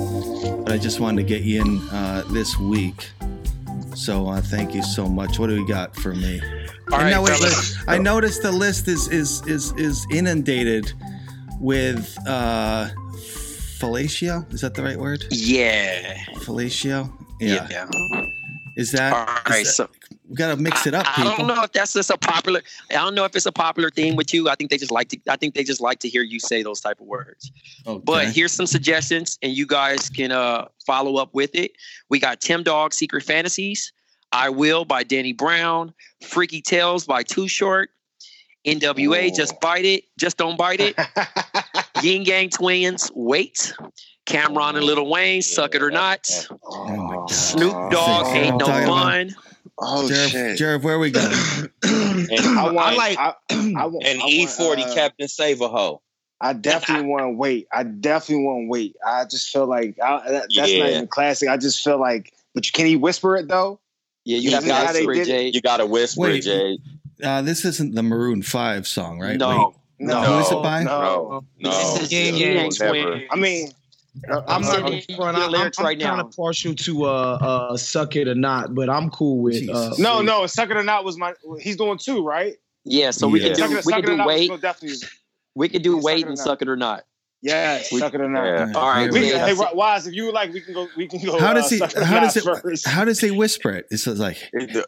[0.66, 3.10] But I just wanted to get you in uh, this week.
[3.96, 5.40] So uh, thank you so much.
[5.40, 6.42] What do we got for me?
[6.92, 7.14] All right,
[7.88, 10.92] I noticed the list is is is is inundated
[11.60, 12.90] with uh
[13.80, 14.52] fellatio.
[14.54, 15.24] Is that the right word?
[15.30, 16.16] Yeah.
[16.36, 17.12] Fellatio.
[17.40, 17.68] Yeah.
[17.70, 18.26] yeah.
[18.76, 19.66] Is that all right?
[19.66, 19.90] That, so
[20.30, 21.06] we gotta mix it up.
[21.18, 21.24] I.
[21.24, 22.62] I don't know if that's just a popular.
[22.92, 24.48] I don't know if it's a popular theme with you.
[24.48, 25.20] I think they just like to.
[25.28, 27.52] I think they just like to hear you say those type of words.
[27.88, 28.02] Okay.
[28.06, 31.72] But here's some suggestions, and you guys can uh follow up with it.
[32.10, 33.92] We got Tim Dog Secret Fantasies.
[34.32, 37.90] I Will by Danny Brown, Freaky Tales by Too Short,
[38.64, 40.96] NWA, Just Bite It, Just Don't Bite It,
[42.04, 43.74] Ying Yang Twins, Wait,
[44.28, 46.30] Cam'ron and Lil Wayne, Suck It or Not,
[46.64, 49.36] oh Snoop Dogg, Ain't No Fun.
[49.82, 51.32] Oh Jared, shit, Jared, where are we going?
[51.84, 53.34] and I, want, I like I,
[53.78, 56.02] I, want, and I E want, forty uh, Captain Save a Hoe.
[56.42, 57.68] I definitely want to wait.
[57.72, 58.96] I definitely want to wait.
[59.06, 60.80] I just feel like I, that, that's Yeah.
[60.84, 61.50] not even classic.
[61.50, 63.80] I just feel like, but you, can he whisper it though?
[64.26, 65.56] Yeah, you Is have that how got to did it?
[65.56, 66.38] You got to whisper, Wait.
[66.38, 66.80] it, Jade.
[67.24, 69.38] Uh, this isn't the Maroon Five song, right?
[69.38, 70.84] No, No, Who is it by?
[70.84, 72.94] No, No, This no, is Ying Ying Yang Yang never.
[73.16, 73.24] Twins.
[73.32, 73.72] I mean,
[74.30, 75.38] I'm I'm not gonna front.
[75.38, 76.26] the I- I'm, I'm right kind now.
[76.26, 77.10] of partial to uh,
[77.72, 79.56] uh, "Suck It or Not," but I'm cool with.
[79.56, 80.00] Uh, Jesus.
[80.00, 80.46] no, no.
[80.48, 81.34] Suck it or not was my.
[81.60, 82.56] He's doing two, right?
[82.86, 83.50] Yeah, so we Yeah.
[83.50, 84.52] could Suck do it, we suck could it do wait.
[85.56, 87.04] We could do Suck wait and suck it or not.
[87.42, 88.44] Yeah, We- suck it or not.
[88.46, 88.72] Yeah.
[88.76, 89.66] All right, Here We, we Jade, go.
[89.66, 89.74] hey.
[89.76, 90.88] Wise, if you like, we can go.
[90.98, 91.40] We can go.
[91.40, 91.78] How uh, does he?
[91.78, 92.44] Suck It or How does it?
[92.44, 92.88] first.
[92.88, 93.88] How does he whisper it?
[93.92, 94.38] It's like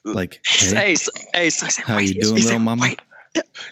[0.04, 0.42] like.
[0.46, 2.82] Hey, Hey, so, hey, so, how you doing, little mama?
[2.82, 3.00] wait.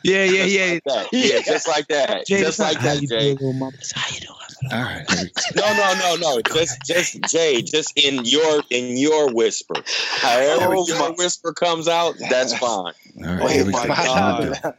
[0.04, 0.72] Yeah, yeah, yeah.
[0.74, 1.08] Like that.
[1.12, 2.26] Yeah, just like that.
[2.26, 3.20] Jay, just like how that, you Jay.
[3.20, 3.78] doing, little mama?
[3.94, 4.36] How you doing?
[4.72, 5.10] All right.
[5.10, 5.62] here we go.
[5.62, 6.42] No, no, no, no.
[6.54, 7.62] Just, just Jay.
[7.62, 9.76] Just in your, in your whisper.
[10.18, 12.70] However Oh, your my- whisper comes out, that's fine.
[12.70, 12.94] All
[13.24, 13.42] right.
[13.42, 13.82] Oh Here we go.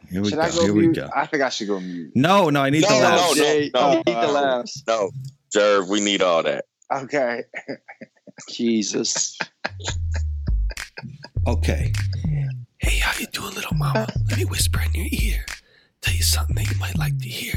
[0.09, 0.41] Here we Should go.
[0.41, 0.95] I go Here we mute?
[0.95, 1.09] go.
[1.15, 2.11] I think I should go mute.
[2.15, 3.35] No, no, I need No, the no, laughs.
[3.37, 4.31] no, Jay, no, you need the no.
[4.31, 4.83] laughs.
[4.87, 5.11] No,
[5.55, 6.65] Jerv, we need all that.
[6.91, 7.43] Okay.
[8.49, 9.37] Jesus.
[11.47, 11.91] Okay.
[12.81, 14.07] Hey, how you doing, little mama?
[14.27, 15.45] Let me whisper in your ear.
[16.01, 17.53] Tell you something that you might like to hear.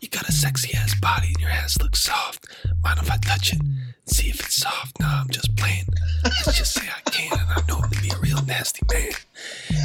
[0.00, 2.46] You got a sexy ass body and your ass looks soft.
[2.84, 3.60] Mind if I touch it?
[4.04, 5.00] See if it's soft.
[5.00, 5.86] Nah, I'm just playing.
[6.24, 9.12] Let's just say I can, and I know to be a real nasty man.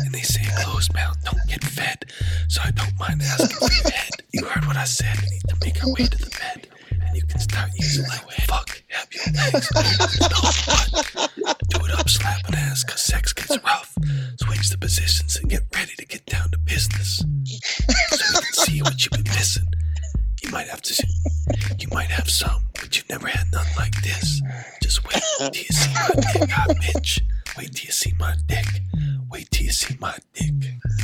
[0.06, 2.06] And they say closed mouth don't get fed,
[2.50, 4.10] so I don't mind asking for your head.
[4.34, 5.18] You heard what I said.
[5.22, 6.68] We need to make our way to the bed,
[7.16, 9.70] you can start using like fuck, have your legs.
[11.70, 13.96] Do it up, slap an ass, cause sex gets rough.
[14.40, 17.18] Switch the positions and get ready to get down to business.
[17.18, 19.68] So we can see what you've been missing.
[20.44, 21.08] You might have to,
[21.80, 24.42] you might have some, but you've never had none like this.
[24.82, 27.22] Just wait till you see my dick, hot bitch.
[27.58, 28.66] Wait till you see my dick.
[29.34, 30.52] Wait till you see my dick.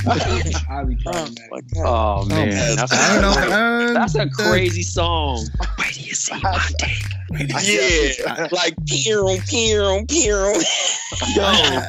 [0.05, 1.63] Highly problematic.
[1.77, 3.93] Oh man, that's, I don't know.
[3.93, 5.47] that's a crazy song.
[5.79, 6.89] Wait till you see my dick.
[7.31, 7.61] wait, I-
[8.37, 10.53] Yeah, like peer, peer, peer.
[11.35, 11.87] Yo, I,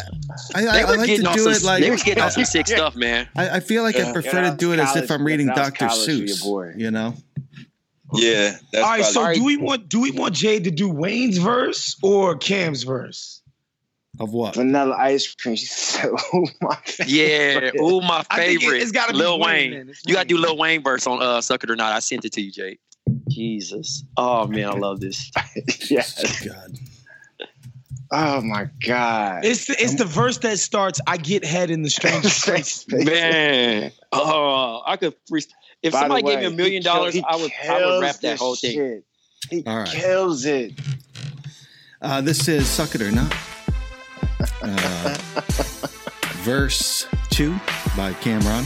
[0.54, 2.22] I, they I were like getting to on do some, it like they were getting
[2.22, 3.28] on some sick stuff, man.
[3.36, 5.68] I, I feel like I prefer to do it as if I'm reading That was
[5.72, 5.86] Dr.
[5.88, 6.42] college for your Seuss.
[6.42, 6.72] boy.
[6.76, 7.14] You know?
[8.14, 10.88] Yeah, that's All right, so probably- do we want do we want Jade to do
[10.88, 13.39] Wayne's verse or Cam's verse?
[14.20, 14.54] Of what?
[14.54, 15.56] Vanilla ice cream.
[15.56, 18.82] She said, "Oh my." Yeah, ooh, my I think it- favorite.
[18.82, 19.94] it's gotta be Lil Wayne, Wayne.
[20.06, 21.92] You gotta do Lil Wayne verse on uh Suck It or Not.
[21.92, 22.80] I sent it to you, Jake.
[23.28, 24.04] Jesus.
[24.18, 25.30] Oh man, I love this.
[25.90, 26.46] yes.
[26.46, 26.78] God.
[28.12, 29.44] Oh my god.
[29.44, 31.00] It's the, it's the verse that starts.
[31.06, 32.84] I get head in the strangest place.
[32.88, 33.92] Man.
[34.12, 35.44] Oh, I could free-
[35.82, 38.14] if By the somebody gave me a million dollars, I would I would kills rap
[38.16, 38.72] that this whole thing.
[38.74, 39.04] shit.
[39.48, 39.88] He All right.
[39.88, 40.72] kills it.
[42.02, 43.34] Uh, this is Suck It or Not.
[44.62, 45.16] Uh,
[46.42, 47.52] verse 2
[47.96, 48.64] by Cam'ron.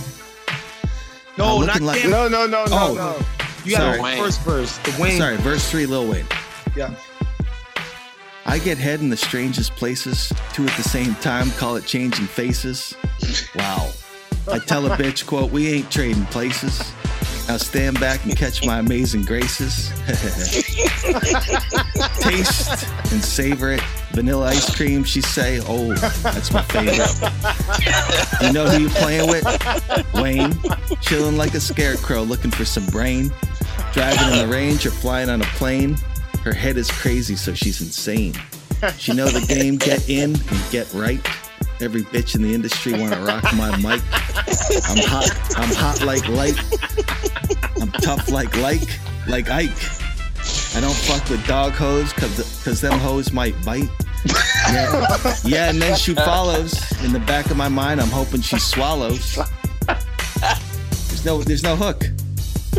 [1.37, 2.11] No, Uh, not like- Cam.
[2.11, 2.95] No, no, no, no, Oh.
[2.95, 3.17] no.
[3.65, 4.17] You got Sorry.
[4.17, 4.77] the first verse.
[4.85, 5.19] The Wayne.
[5.19, 6.27] Sorry, verse 3, Lil Wayne.
[6.77, 6.91] Yeah.
[8.47, 12.27] I get head in the strangest places, two at the same time, call it changing
[12.27, 12.95] faces.
[13.57, 13.91] Wow.
[14.53, 16.79] I tell a bitch, quote, we ain't trading places.
[17.49, 19.91] Now stand back and catch my amazing graces.
[22.21, 23.81] Taste and savor it.
[24.15, 27.11] Vanilla ice cream, she say, oh, that's my favorite.
[28.43, 29.45] You know who you playing with?
[30.15, 30.57] Wayne.
[31.01, 33.33] Chilling like a scarecrow, looking for some brain.
[33.93, 35.97] Driving in the range or flying on a plane.
[36.45, 38.35] Her head is crazy, so she's insane.
[38.99, 41.21] She know the game, get in and get right.
[41.81, 44.01] Every bitch in the industry wanna rock my mic.
[44.89, 46.59] I'm hot, I'm hot like light.
[47.81, 48.83] I'm tough like like
[49.27, 49.71] like Ike.
[50.77, 53.89] I don't fuck with dog hoes cause, cause them hoes might bite.
[54.25, 55.35] Yeah.
[55.45, 56.75] yeah, and then she follows.
[57.03, 59.39] In the back of my mind, I'm hoping she swallows.
[59.87, 62.05] There's no there's no hook.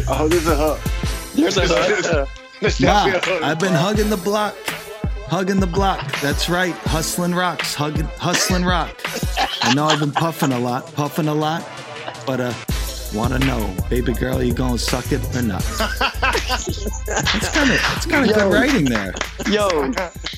[0.08, 0.80] Oh, there's a hook.
[1.36, 2.30] There's a hook.
[2.60, 3.44] There's Ma, a hook.
[3.44, 4.56] I've been hugging the block.
[5.28, 6.20] Hugging the block.
[6.22, 6.74] That's right.
[6.74, 7.74] Hustling rocks.
[7.74, 8.96] Hugging hustling rock.
[9.62, 11.68] I know I've been puffing a lot, puffing a lot,
[12.26, 12.54] but uh
[13.14, 15.64] wanna know, baby girl, you gonna suck it or not?
[16.36, 19.14] It's kind of it's kind of good writing there.
[19.48, 19.70] Yo,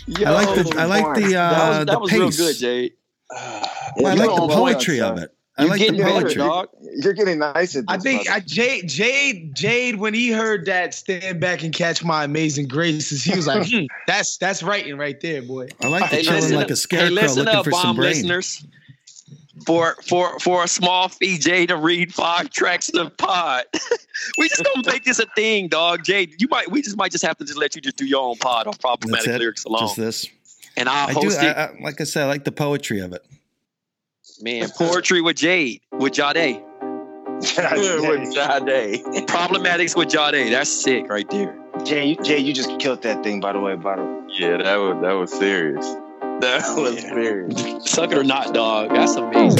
[0.07, 0.27] yo.
[0.27, 2.19] I like the I like the uh that was, that the was pace.
[2.39, 2.93] real good, Jade.
[3.31, 5.33] I You're like the poetry of it.
[5.59, 6.35] I You like the getting better, poetry.
[6.35, 6.67] dog.
[7.01, 7.95] You're getting nice at this.
[7.95, 8.29] I think.
[8.29, 13.23] I, Jade, Jade, Jade, when he heard that "Stand Back and Catch My Amazing Graces,"
[13.23, 16.41] he was like, hmm, "That's that's writing right there, boy." I like the Hey, chilling
[16.41, 18.09] listen like a scarecrow hey, listen looking up, for some bomb brain.
[18.09, 18.65] listeners.
[19.67, 23.65] For for for a small fee, Jay to read five tracks of the pod.
[24.37, 26.05] we just gonna make this a thing, dog.
[26.05, 28.21] Jay, you might we just might just have to just let you just do your
[28.23, 29.39] own pod on That's problematic it.
[29.39, 30.29] lyrics alone, Just this.
[30.77, 31.57] and I'll I host I, it.
[31.57, 33.25] I, like I said, I like the poetry of it.
[34.41, 36.61] Man, poetry with Jade with Jade,
[37.41, 37.43] with
[38.33, 39.03] Jade.
[39.27, 40.53] problematics with Jade.
[40.53, 41.53] That's sick right there.
[41.83, 43.41] Jay, Jay, you just killed that thing.
[43.41, 44.21] By the way, by the way.
[44.39, 45.93] Yeah, that was that was serious.
[46.41, 47.83] That was serious.
[47.89, 48.89] Suck it or not, dog.
[48.89, 49.57] That's amazing.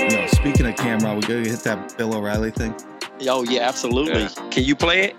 [0.00, 2.74] You know, speaking of Cam'ron, we go hit that Bill O'Reilly thing.
[3.18, 4.28] Yo, yeah, absolutely.
[4.50, 5.16] Can you play it?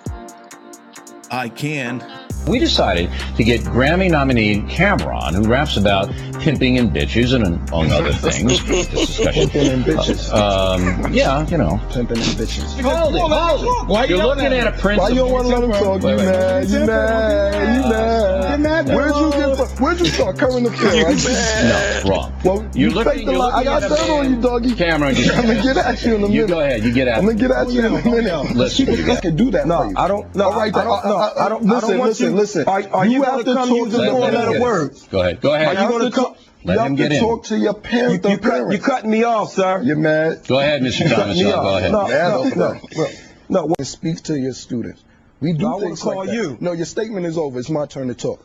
[1.32, 2.06] I can.
[2.48, 6.10] We decided to get Grammy nominee Cam'ron, who raps about
[6.48, 8.64] pimping and bitches and among other things.
[8.64, 9.34] discussion.
[9.50, 10.32] Pimping and bitches.
[10.34, 11.78] Um, yeah, you know.
[11.92, 12.80] Pimping and bitches.
[12.82, 13.90] Hold it, hold it.
[13.92, 15.04] Why You're looking at a principle.
[15.04, 16.02] Why you don't want to let him talk?
[16.02, 16.26] You Wait, wait.
[16.26, 16.70] mad?
[16.70, 17.76] You mad?
[17.76, 18.52] You mad?
[18.52, 18.88] You mad?
[18.88, 19.80] Where'd you get?
[19.82, 21.04] Where'd you start current appeal?
[21.04, 22.04] Right?
[22.06, 22.34] No, wrong.
[22.46, 23.52] Well, You're looking- faked the you're lie.
[23.52, 24.70] I got at dirt on you, doggy.
[24.70, 26.34] Cam'ron, you- I'm gonna get at you in a minute.
[26.34, 26.84] You go ahead.
[26.84, 28.56] You get at I'm gonna get at you in a minute.
[28.56, 29.68] Listen, People you got- can do that.
[29.68, 30.34] No, I don't.
[30.34, 30.88] No, I don't.
[31.06, 31.64] I don't.
[31.66, 32.66] Listen, listen, listen.
[32.68, 35.08] Are you have to talk to Let- four let him letter get words.
[35.08, 35.42] Go ahead.
[35.42, 35.76] Go ahead.
[35.76, 36.37] Are you gonna talk?
[36.68, 37.22] Let you him have get to in.
[37.22, 38.26] talk to your parents.
[38.26, 39.82] You, you, cut, you cutting me off, sir.
[39.84, 40.46] You're mad.
[40.48, 41.00] Go ahead, Mr.
[41.02, 41.42] You cut Thomas.
[41.42, 41.92] Go ahead.
[41.92, 43.08] No, no, no, no,
[43.50, 43.66] no.
[43.66, 45.04] When speak to your students,
[45.40, 46.36] we do No, I wanna things call like that.
[46.36, 46.58] you.
[46.60, 47.60] No, your statement is over.
[47.60, 48.44] It's my turn to talk.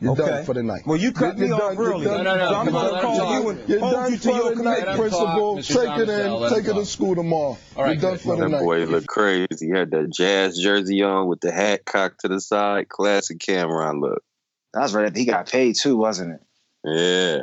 [0.00, 0.26] You're Okay.
[0.26, 0.82] done for the night.
[0.86, 2.04] Well, you cut You're me off done- you're early.
[2.04, 2.48] done- No, no, no.
[2.50, 3.42] So I'm gonna call talk.
[3.42, 5.56] you and You're hold done you to for your night, principal.
[5.56, 5.66] Mr.
[5.66, 6.48] Take it in.
[6.50, 7.58] Take it to school tomorrow.
[7.76, 8.60] All right, You're done for the That night.
[8.62, 9.46] boy looked crazy.
[9.66, 12.88] He had that jazz jersey on with the hat cocked to the side.
[12.88, 14.22] Classic Cam'ron look.
[14.72, 15.14] That was right.
[15.16, 16.40] He got paid too, wasn't it?
[16.84, 17.38] Yeah.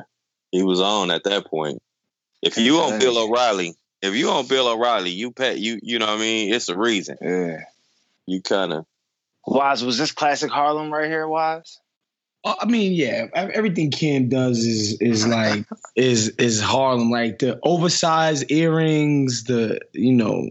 [0.55, 1.81] He was on at that point.
[2.41, 6.05] If you on Bill O'Reilly, if you on Bill O'Reilly, you pay you you know
[6.05, 6.53] what I mean?
[6.53, 7.17] It's a reason.
[7.21, 7.57] Yeah.
[8.25, 8.85] You kinda
[9.45, 11.79] Wise, was this classic Harlem right here, Wise?
[12.45, 15.65] Uh, I mean, yeah, everything Kim does is is like
[15.97, 17.11] is is Harlem.
[17.11, 20.49] Like the oversized earrings, the you know,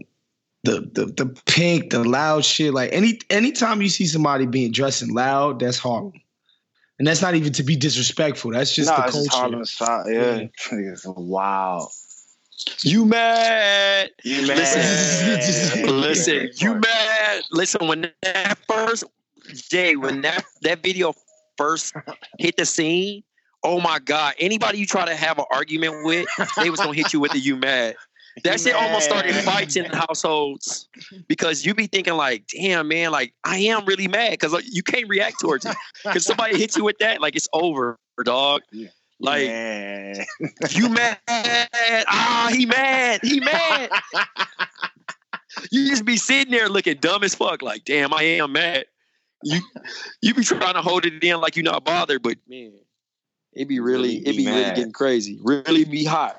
[0.65, 2.75] the the the pink, the loud shit.
[2.75, 6.21] Like any anytime you see somebody being dressing loud, that's Harlem.
[6.97, 8.51] And that's not even to be disrespectful.
[8.51, 9.25] That's just no, the it's culture.
[9.25, 10.09] just Harlem style.
[10.09, 10.47] Yeah.
[10.71, 11.89] It's wow.
[12.83, 14.11] You mad?
[14.23, 17.43] You Listen, listen, you mad?
[17.51, 19.03] Listen, when that first
[19.53, 21.13] Jay, when that that video
[21.57, 21.93] first
[22.39, 23.23] hit the scene,
[23.63, 24.35] oh my god!
[24.39, 26.27] Anybody you try to have an argument with,
[26.57, 27.95] they was gonna hit you with the you mad.
[28.43, 30.89] That shit almost started fights in households
[31.27, 35.07] because you be thinking like, damn man, like I am really mad because you can't
[35.07, 38.61] react towards it because somebody hits you with that, like it's over, dog.
[39.19, 40.25] Like Yeah.
[40.71, 41.17] you mad?
[41.27, 43.21] Ah, he mad.
[43.23, 43.89] He mad.
[45.71, 47.61] you just be sitting there looking dumb as fuck.
[47.61, 48.85] Like, damn, I am mad.
[49.43, 49.61] You
[50.21, 52.73] you be trying to hold it in like you're not bothered, but man,
[53.53, 55.39] it be really, it be really getting crazy.
[55.43, 56.37] Really be hot.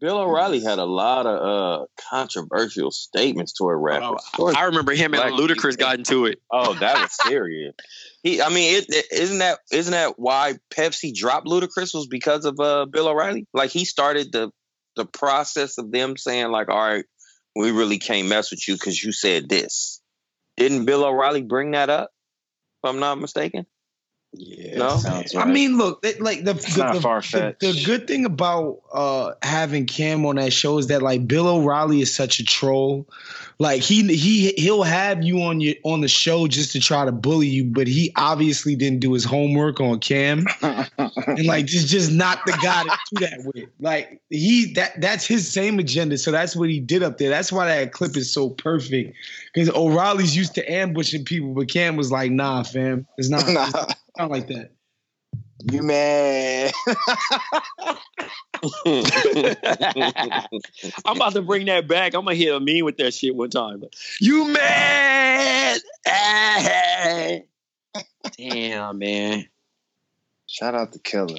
[0.00, 4.22] Bill O'Reilly had a lot of uh controversial statements toward rappers.
[4.34, 6.40] Towards I remember him and black Ludacris got into it.
[6.50, 7.74] Oh, that was serious.
[8.22, 12.44] he, I mean, it, it, isn't that isn't that why Pepsi dropped Ludacris was because
[12.44, 13.46] of uh, Bill O'Reilly?
[13.54, 14.50] Like he started the
[14.96, 17.04] the process of them saying like, all right,
[17.54, 20.00] we really can't mess with you because you said this.
[20.56, 22.10] Didn't Bill O'Reilly bring that up?
[22.82, 23.66] If I'm not mistaken.
[24.38, 24.96] Yeah, No?
[24.98, 27.00] sounds I mean, look, it- like the the, the,
[27.60, 31.48] the, the good thing about uh having Cam on that show is that like Bill
[31.48, 33.06] O'Reilly is such a troll.
[33.58, 37.12] Like he he he'll have you on your on the show just to try to
[37.12, 40.44] bully you, but he obviously didn't do his homework on Cam.
[40.62, 43.70] and like just just not the guy to do that with.
[43.80, 46.18] Like he that that's his same agenda.
[46.18, 47.30] So that's what he did up there.
[47.30, 49.14] That's why that clip is so perfect.
[49.54, 53.06] Because O'Reilly's used to ambushing people, but Cam was like, nah, fam.
[53.16, 53.64] It's not, Nah.
[53.64, 54.70] it's not like that.
[55.70, 56.72] you man.
[61.04, 62.14] I'm about to bring that back.
[62.14, 63.82] I'm gonna hit a meme with that shit one time.
[64.20, 65.80] You mad?
[68.36, 69.46] Damn, man.
[70.46, 71.38] Shout out to Killer.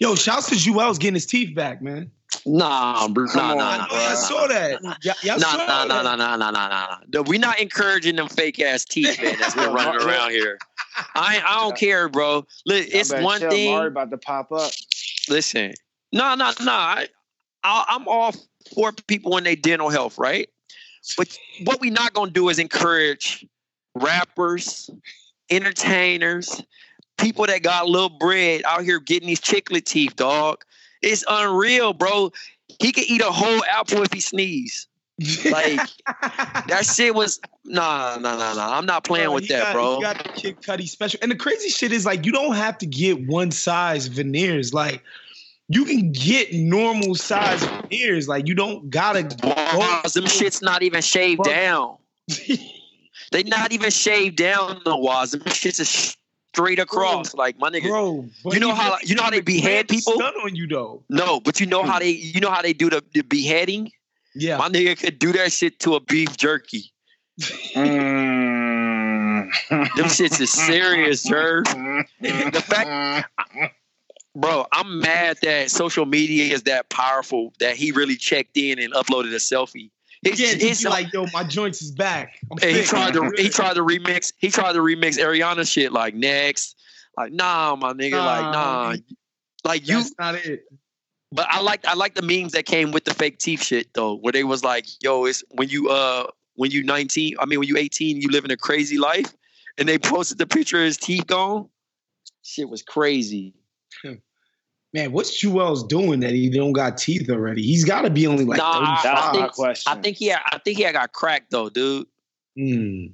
[0.00, 2.10] Yo, shouts to Juelz getting his teeth back, man.
[2.46, 3.26] Nah, bro.
[3.28, 3.86] Come Nah, on, nah, nah.
[3.90, 4.82] Oh, I saw that.
[4.82, 4.94] Nah,
[5.36, 7.22] nah, nah, nah, nah, nah, nah, nah, nah.
[7.22, 9.36] We're not encouraging them fake ass teeth, man.
[9.38, 10.58] That's been running around here.
[11.14, 12.46] I I don't care, bro.
[12.66, 13.50] Look, it's one chill.
[13.50, 13.70] thing.
[13.70, 14.72] Mari about to pop up.
[15.28, 15.74] Listen,
[16.12, 16.72] no, no, no.
[16.72, 17.08] I,
[17.62, 18.32] I, I'm all
[18.74, 20.48] for people in their dental health, right?
[21.16, 23.46] But what we not gonna do is encourage
[23.94, 24.90] rappers,
[25.50, 26.62] entertainers,
[27.18, 30.64] people that got little bread out here getting these chiclet teeth, dog.
[31.02, 32.32] It's unreal, bro.
[32.80, 34.86] He could eat a whole apple if he sneeze.
[35.48, 35.78] Like
[36.66, 38.76] that shit was nah, nah, nah, nah.
[38.76, 39.96] I'm not playing Bro, with that, got- bro.
[39.96, 41.20] He got the Kid Cudi special.
[41.22, 44.74] And the crazy shit is like you don't have to get one size veneers.
[44.74, 45.02] Like
[45.68, 48.26] you can get normal size veneers.
[48.26, 49.28] Like you don't gotta
[49.76, 51.52] Walls, them shit's not even shaved Bro.
[51.52, 51.96] down.
[53.32, 55.32] They not even shaved down the walls.
[55.32, 56.16] Them shits is
[56.54, 57.34] straight across.
[57.34, 57.88] like my nigga.
[57.88, 60.14] Bro, You know how- you know how they behead people?
[60.14, 61.02] Stun on you though.
[61.10, 63.90] No, but you know how they you know how they do the, the beheading?
[64.34, 64.56] Yeah.
[64.58, 66.92] My nigga could do that shit to a beef jerky.
[67.74, 69.50] Mm.
[69.68, 71.64] Them shits is serious, Jerv.
[72.20, 73.28] The fact
[74.36, 78.92] Bro, I'm mad that social media is that powerful that he really checked in and
[78.92, 79.90] uploaded a selfie.
[80.24, 82.38] His- just like, yo, my joints is back.
[82.50, 86.14] I'm he tried to he tried to remix he tried to remix Ariana shit like
[86.14, 86.76] next.
[87.16, 88.52] Like nah, my nigga, like Nah.
[88.52, 88.96] nah.
[89.64, 90.64] Like you That's not it.
[91.32, 94.16] but I like I like the memes that came with the fake teeth shit though,
[94.16, 97.68] where they was like, yo, it's when you uh when you 19, I mean when
[97.68, 99.34] you 18, you living a crazy life,
[99.78, 101.68] and they posted the picture of his teeth gone.
[102.42, 103.54] Shit was crazy.
[104.94, 107.62] Man, what's Juelz doing that he don't got teeth already?
[107.62, 109.18] He's got to be only like Nah, I- 35.
[109.18, 109.92] I think, question.
[109.92, 112.06] I think he had, I think he had got cracked though, dude.
[112.56, 113.06] Hmm.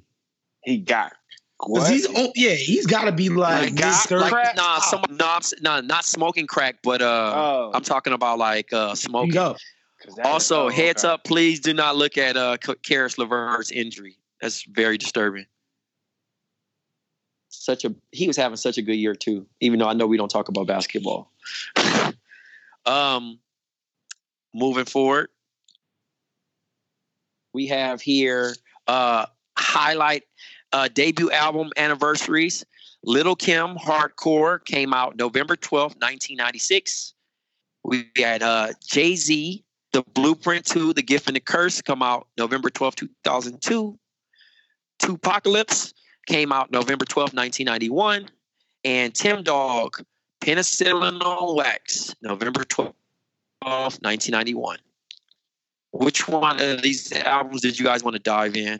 [0.63, 1.13] he got.
[1.59, 5.39] Cause he's oh, yeah, he's got to be like, Like, got- like, nah, some, nah,
[5.61, 7.71] nah, not smoking crack, but uh, Oh.
[7.73, 9.33] I'm talking about like uh, smoking.
[9.33, 9.55] Yo,
[10.03, 14.17] 'Cause Also, oh, heads up, please do not look at uh K- Caris LeVert's injury.
[14.41, 15.45] That's very disturbing.
[17.49, 20.17] Such a he was having such a good year too, even though I know we
[20.17, 21.30] don't talk about basketball.
[22.85, 23.39] um,
[24.53, 25.29] moving forward,
[27.53, 28.55] we have here
[28.87, 29.25] uh
[29.57, 30.23] highlight
[30.73, 32.65] uh debut album anniversaries.
[33.03, 37.13] Little Kim Hardcore came out November 12th, 1996.
[37.83, 42.27] We had uh Jay Z, The Blueprint 2, The Gift and the Curse come out
[42.37, 43.97] November 12th, 2002.
[45.01, 45.93] 2Pacalypse
[46.27, 48.29] came out November 12th, 1991.
[48.83, 50.03] And Tim Dog,
[50.41, 52.93] Penicillin on Wax, November 12th,
[53.61, 54.79] 1991.
[55.93, 58.79] Which one of these albums did you guys want to dive in?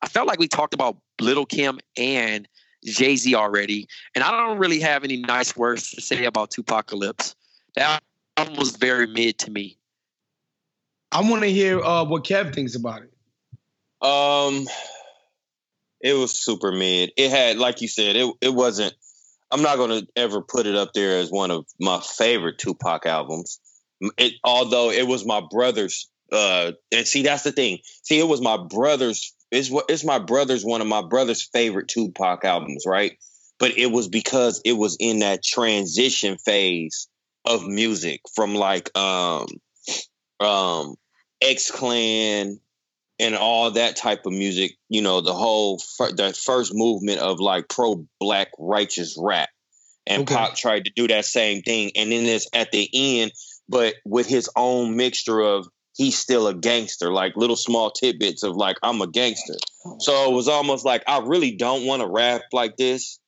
[0.00, 2.48] I felt like we talked about Little Kim and
[2.84, 7.34] Jay Z already, and I don't really have any nice words to say about 2Pacalypse.
[7.76, 8.02] That
[8.36, 9.76] album was very mid to me.
[11.12, 14.06] I want to hear uh, what Kev thinks about it.
[14.06, 14.66] Um,
[16.00, 17.12] it was super mid.
[17.16, 18.94] It had, like you said, it it wasn't.
[19.54, 23.60] I'm not gonna ever put it up there as one of my favorite Tupac albums.
[24.18, 26.10] It, although it was my brother's.
[26.32, 27.78] Uh, and see, that's the thing.
[28.02, 29.32] See, it was my brother's.
[29.52, 33.16] It's what it's my brother's one of my brother's favorite Tupac albums, right?
[33.60, 37.06] But it was because it was in that transition phase
[37.44, 39.46] of music from like um
[40.40, 40.96] um
[41.40, 42.58] X Clan
[43.24, 47.68] and all that type of music, you know, the whole the first movement of like
[47.68, 49.48] pro black righteous rap.
[50.06, 50.34] And Okay.
[50.34, 51.92] Pop tried to do that same thing.
[51.96, 53.32] And then it's at the end,
[53.66, 55.66] but with his own mixture of
[55.96, 59.54] he's still a gangster, like little small tidbits of like, I'm a gangster.
[60.00, 63.18] So it was almost like, I really don't want to rap like this,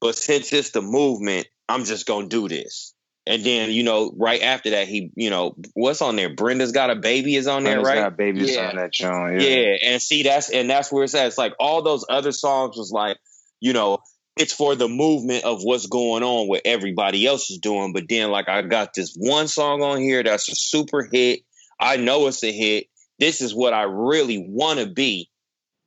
[0.00, 2.91] but since it's the movement, I'm just going to do this.
[3.24, 6.34] And then, you know, right after that, he, you know, what's on there?
[6.34, 7.94] Brenda's got a baby is on there, right?
[8.00, 8.70] got babies Yeah.
[8.70, 9.40] on that joint.
[9.40, 9.48] Yeah.
[9.48, 9.76] Yeah.
[9.84, 11.28] and see that's and that's where it's at.
[11.28, 13.16] It's like all those other songs was like,
[13.60, 13.98] you know,
[14.36, 17.92] it's for the movement of what's going on what everybody else is doing.
[17.92, 21.40] But then, like, I got this one song on here that's a super hit.
[21.78, 22.86] I know it's a hit.
[23.18, 25.28] This is what I really want to be.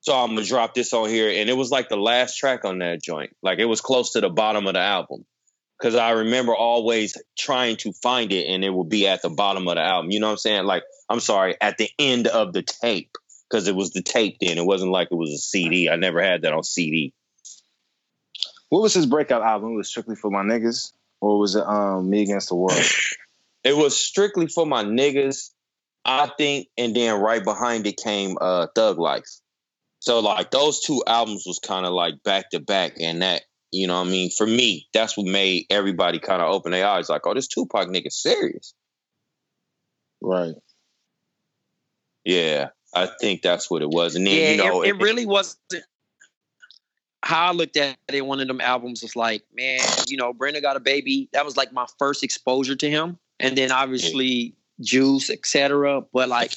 [0.02, 2.80] So I'm gonna drop this on here, and it was like the last track on
[2.80, 3.36] that joint.
[3.42, 5.26] Like it was close to the bottom of the album,
[5.78, 9.68] because I remember always trying to find it, and it would be at the bottom
[9.68, 10.12] of the album.
[10.12, 10.66] You know what I'm saying?
[10.66, 13.18] Like I'm sorry, at the end of the tape,
[13.50, 14.58] because it was the tape then.
[14.58, 15.90] It wasn't like it was a CD.
[15.90, 17.14] I never had that on CD.
[18.70, 19.74] What was his breakout album?
[19.74, 22.80] It was strictly for my niggas, or was it um Me Against the World?
[23.64, 25.50] It was strictly for my niggas,
[26.06, 29.40] I think, and then right behind it came uh Thug Life.
[29.98, 33.88] So like those two albums was kind of like back to back, and that you
[33.88, 37.10] know what I mean for me that's what made everybody kind of open their eyes
[37.10, 38.74] like oh this Tupac nigga serious.
[40.22, 40.56] Right.
[42.24, 45.26] Yeah, I think that's what it was, and then yeah, you know it, it really
[45.26, 45.60] wasn't.
[47.24, 50.34] How I looked at it, in one of them albums was like, man, you know,
[50.34, 51.30] Brenda got a baby.
[51.34, 56.02] That was like my first exposure to him, and then obviously Juice, etc.
[56.14, 56.54] But like,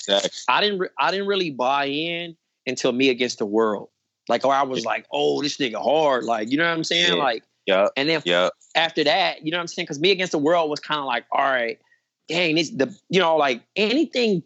[0.49, 2.37] I didn't, re- I didn't really buy in
[2.67, 3.89] until Me Against the World.
[4.29, 6.25] Like, or I was like, oh, this nigga hard.
[6.25, 7.17] Like, you know what I'm saying?
[7.17, 7.23] Yeah.
[7.23, 8.49] Like, yeah, and then yeah.
[8.75, 9.85] after that, you know what I'm saying?
[9.85, 11.79] Because Me Against the World was kind of like, all right,
[12.27, 14.43] dang, this the you know, like anything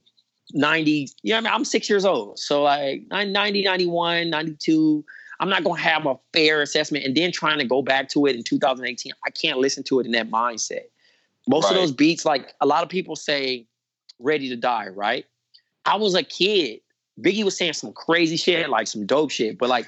[0.54, 1.54] 90, you know what I mean?
[1.54, 2.38] I'm six years old.
[2.38, 5.04] So like 90, 91, 92,
[5.38, 7.04] I'm not gonna have a fair assessment.
[7.04, 10.06] And then trying to go back to it in 2018, I can't listen to it
[10.06, 10.84] in that mindset.
[11.48, 13.66] Most of those beats, like a lot of people say
[14.20, 15.26] ready to die, right?
[15.84, 16.80] I was a kid.
[17.20, 19.86] Biggie was saying some crazy shit, like some dope shit, but like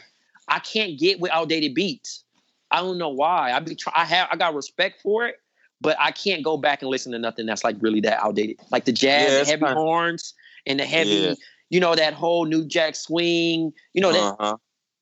[0.48, 2.22] I can't get with outdated beats.
[2.70, 3.52] I don't know why.
[3.52, 5.36] I be try- I have I got respect for it,
[5.80, 8.56] but I can't go back and listen to nothing that's like really that outdated.
[8.70, 10.34] Like the jazz, Yeah, the heavy kinda- horns,
[10.66, 11.34] and the heavy, Yeah.
[11.70, 13.72] you know, that whole new jack swing.
[13.94, 14.56] You know that uh-huh.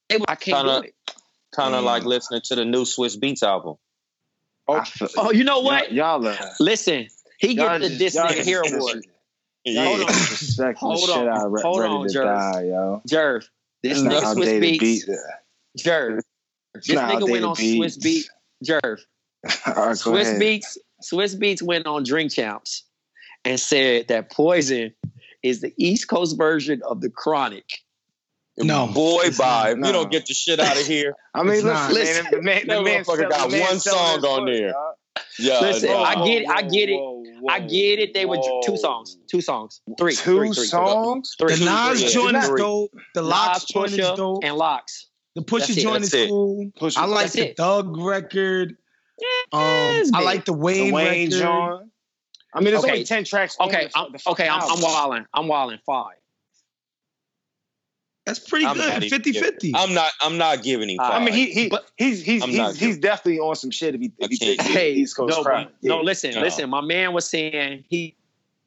[0.09, 0.95] they- I can't Kinda- do it.
[1.53, 3.77] kind of like listening to the new Swizz Beatz album.
[4.69, 4.85] Oh,
[5.17, 5.93] oh, you know what?
[5.93, 7.09] Y'all, are Listen,
[7.39, 9.07] he y'all gets the just- y'all Disney just Hero Award.
[9.65, 10.07] Y'all Hold on.
[10.09, 11.29] disrespecting Hold on.
[11.29, 12.25] out Re- Hold Ready on, to Jerv.
[12.53, 13.03] Die, yo.
[13.09, 13.49] Jerv,
[13.83, 14.79] this It's not nigga Swizz outdated Beatz.
[14.81, 15.05] beat.
[15.79, 16.21] Jerv,
[16.75, 18.03] It's this not nigga went outdated on Swizz Beatz.
[18.03, 18.29] Beat.
[18.65, 18.99] Jerv,
[19.67, 20.41] All right, go Swizz ahead.
[20.41, 20.77] Beatz.
[21.03, 22.85] Swizz Beatz went on Drink Champs
[23.45, 24.93] and said that Poison
[25.43, 27.65] is the East Coast version of the Chronic.
[28.59, 29.75] No, boy, bye.
[29.77, 29.87] no.
[29.89, 31.15] You don't get the shit out of here.
[31.35, 32.33] I mean, It's listen, not.
[32.33, 34.73] man, the man, the That man, motherfucker sell- got one song on foot, there.
[34.73, 34.95] dog.
[35.39, 36.03] Yeah, Listen, no.
[36.03, 36.49] I get it.
[36.49, 36.97] I get it.
[36.99, 38.15] Whoa, I get it.
[38.15, 39.19] They were two songs.
[39.31, 39.81] Two songs.
[39.99, 40.15] Three.
[40.15, 41.35] Two three, three, songs?
[41.39, 41.55] Three.
[41.57, 42.91] the Nas three, joint is dope.
[43.15, 44.45] The LOX Nas, joint is dope.
[44.45, 45.09] and LOX.
[45.35, 46.71] The Pusha That's it, joint that's is cool.
[46.79, 47.57] Pusha- I like the it.
[47.57, 48.77] Thug record.
[49.53, 51.41] Um, Yes, I like the The Wayne, Wayne record.
[51.43, 51.91] John.
[52.55, 52.93] I mean, it's Okay.
[52.93, 53.57] only ten tracks.
[53.61, 54.83] Okay, I'm, the okay, I'm, I'm album.
[54.83, 55.27] wilding.
[55.33, 55.79] I'm wilding.
[55.87, 56.17] Five.
[58.25, 58.89] That's pretty I'm good.
[59.03, 59.73] even 50 giving- 50.
[59.75, 60.11] I'm not.
[60.21, 61.01] I'm not giving him.
[61.01, 63.95] I I mean, he he But- he's he's I'm he's, he's definitely on some shit
[63.97, 65.69] if he if he I can't takes do the Hey, East Coast no, crowd.
[65.83, 66.03] no, Yeah.
[66.03, 66.41] listen, No.
[66.41, 66.71] listen.
[66.71, 68.15] My man was saying he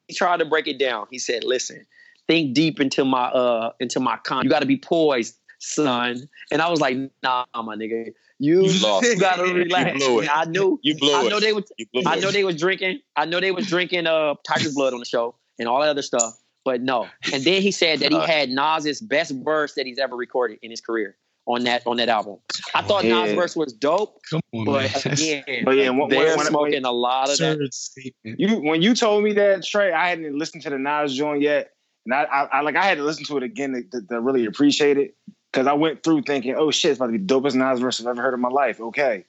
[0.08, 1.08] he tried to break it down.
[1.10, 1.86] He said, "Listen,
[2.28, 4.44] think deep into my uh into my con.
[4.44, 8.82] You got to be poised, son." And I was like, "Nah, my nigga, you, You
[8.84, 9.06] lost.
[9.06, 10.30] you gotta relax." You blew it.
[10.32, 10.80] I knew.
[10.84, 11.30] you blew I it.
[11.30, 11.72] know they was.
[11.78, 12.32] You blew I it.
[12.34, 13.00] they was drinking.
[13.16, 16.02] I know they was drinking uh Tiger's blood on the show and all that other
[16.02, 16.38] stuff.
[16.66, 17.08] But no.
[17.32, 20.72] And then he said that he had Nas's best verse that he's ever recorded in
[20.72, 22.38] his career on that on that album.
[22.74, 25.14] I thought Nas' verse was dope, Come on, but man.
[25.14, 27.70] again, But yeah, when- they're when- when- smoking a lot of that.
[27.72, 28.40] Statement.
[28.40, 31.70] You when you told me that Trey, I hadn't listened to the Nas joint yet,
[32.06, 34.20] and I, I, I like I had to listen to it again to, to, to
[34.20, 35.16] really appreciate it
[35.54, 38.02] because I went through thinking, oh shit, it's about to be the dopest Nas verse
[38.02, 38.82] I've ever heard in my life.
[38.82, 39.26] Okay,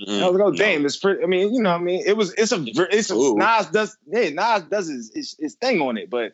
[0.00, 0.56] Mm, And I was like, oh no.
[0.56, 1.22] damn, it's pretty.
[1.22, 3.36] I mean, you know, what I mean, it was it's a it's a, Ooh.
[3.36, 6.32] Nas does yeah Nas does his, his his thing on it, but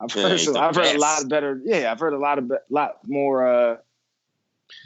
[0.00, 2.38] I've heard he's some, I've heard a lot of better yeah I've heard a lot
[2.38, 3.76] of be- lot more uh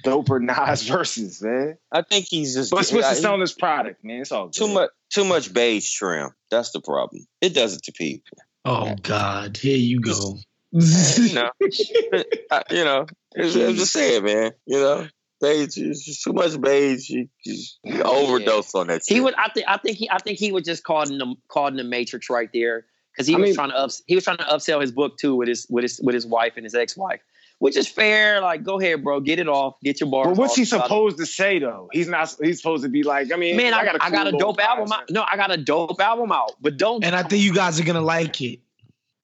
[0.05, 0.41] doper
[0.71, 1.77] Nas verses, man.
[1.93, 2.71] I think he's just.
[2.71, 4.21] But Swizz yeah, is he- selling product, man.
[4.21, 4.55] It's all good.
[4.55, 4.91] too much.
[5.11, 6.31] Too much beige trim.
[6.51, 7.27] That's the problem.
[7.41, 8.39] It does it to people.
[8.65, 9.57] Oh, God.
[9.57, 10.37] Here you go.
[10.73, 11.51] you know,
[12.51, 13.07] I- you know.
[13.33, 14.53] It's, I'm just saying, man.
[14.67, 15.09] You know,
[15.41, 15.79] beige.
[15.79, 17.09] It's just too much beige.
[17.09, 19.03] You, you, you overdose on that.
[19.07, 19.17] Shit.
[19.17, 19.35] He would.
[19.35, 19.67] I think.
[19.69, 20.11] I think he.
[20.11, 22.87] I think he was just caught in the caught in the matrix right there
[23.21, 25.19] because he I was mean- trying to ups, he was trying to upsell his book
[25.19, 27.21] too with his with his with his wife and his ex wife,
[27.59, 28.41] which is fair.
[28.41, 30.25] Like, go ahead, bro, get it off, get your bar.
[30.25, 30.57] But what's off.
[30.57, 31.89] he supposed to say though?
[31.93, 32.35] He's not.
[32.43, 33.33] He's supposed to be like.
[33.33, 35.11] I mean, Man, I, got a I got a dope little album out.
[35.11, 37.05] No, I got a dope album out, but don't.
[37.05, 38.61] And I think you guys are going to like it.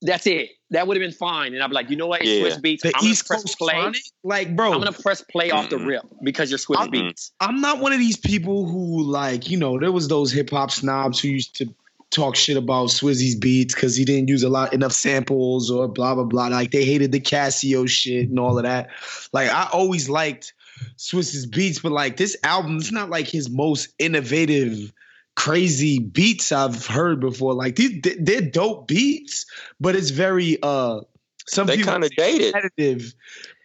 [0.03, 0.51] That's it.
[0.69, 1.55] That would have been fine.
[1.55, 2.21] And I'd be like, you know what?
[2.21, 2.43] It's Yeah.
[2.55, 2.81] Swizz Beatz.
[2.81, 3.73] The I'm gonna East press Coast play.
[3.73, 4.01] Chronic?
[4.23, 4.71] Like, bro.
[4.73, 7.31] I'm gonna press play off the rip because you're Swizz I'm- Beatz.
[7.39, 10.69] I'm not one of these people who like, you know, there was those hip hop
[10.69, 11.73] snobs who used to
[12.11, 16.15] talk shit about Swizzy's beats because he didn't use a lot enough samples or blah
[16.15, 16.47] blah blah.
[16.47, 18.89] Like they hated the Casio shit and all of that.
[19.33, 20.53] Like I always liked
[20.95, 24.93] Swizz's beats, but like this album, it's not like his most innovative,
[25.35, 27.53] crazy beats I've heard before.
[27.53, 29.45] Like these, they're dope beats,
[29.79, 31.01] but it's very uh
[31.47, 32.53] some They people kinda dated.
[32.53, 33.13] repetitive,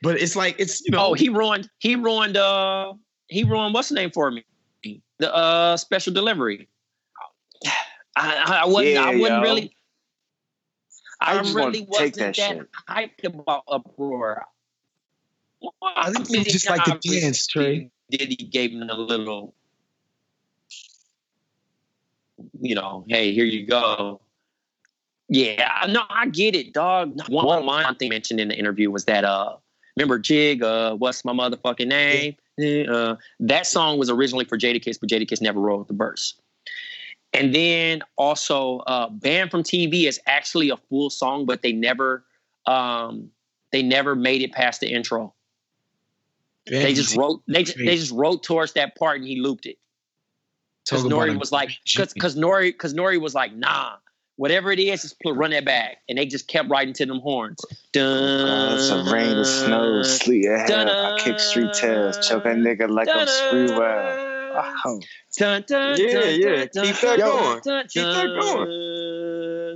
[0.03, 1.69] but it's like it's you know Oh, he ruined.
[1.79, 2.37] He ruined.
[2.37, 2.95] Uh,
[3.29, 3.75] he ruined.
[3.75, 4.45] What's the name for me?
[5.19, 6.69] The uh special delivery.
[8.17, 8.97] I, I, I wasn't.
[8.99, 9.43] I wasn't yo.
[9.43, 9.77] really.
[11.21, 14.45] I, I just really wasn't that that, hyped about uproar.
[15.83, 17.91] I think people just like the dance, Trey.
[18.11, 19.55] Diddy gave him a little,
[22.61, 24.21] you know, hey, here you go.
[25.29, 27.19] Yeah, I- no, I get it, dog.
[27.29, 29.57] One, one one thing mentioned in the interview was that uh,
[29.97, 32.35] remember Jig, uh, what's my motherfucking name?
[32.61, 36.35] Eh, Uh, that song was originally for Jadakiss, but Jadakiss never wrote the verse.
[37.35, 42.25] And then also, uh, "Banned from TV" is actually a full song, but they never,
[42.67, 43.31] um,
[43.73, 45.33] they never made it past the intro.
[46.67, 49.79] They just wrote, they just, they just wrote towards that part, and he looped it.
[50.85, 53.95] Because Nori a was like, because because Nori because Nori was like, nah,
[54.37, 57.21] whatever it is, just put, run that back, and they just kept writing to them
[57.21, 57.61] horns.
[57.93, 60.89] Dun, Uh, some rain or snow, sleet ahead.
[60.89, 64.32] I kick street tails, choke a nigga like I'm Screwball.
[65.39, 66.67] Dun, dun, Yeah, dun, yeah.
[66.73, 67.61] dun, Keep that dun, going.
[67.65, 68.69] dun, Keep that going.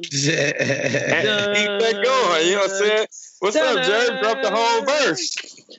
[0.02, 1.54] dun.
[1.54, 2.46] Keep that going.
[2.46, 3.06] You know what I'm saying?
[3.40, 4.20] What's up, Jerry?
[4.20, 5.36] Drop the whole verse.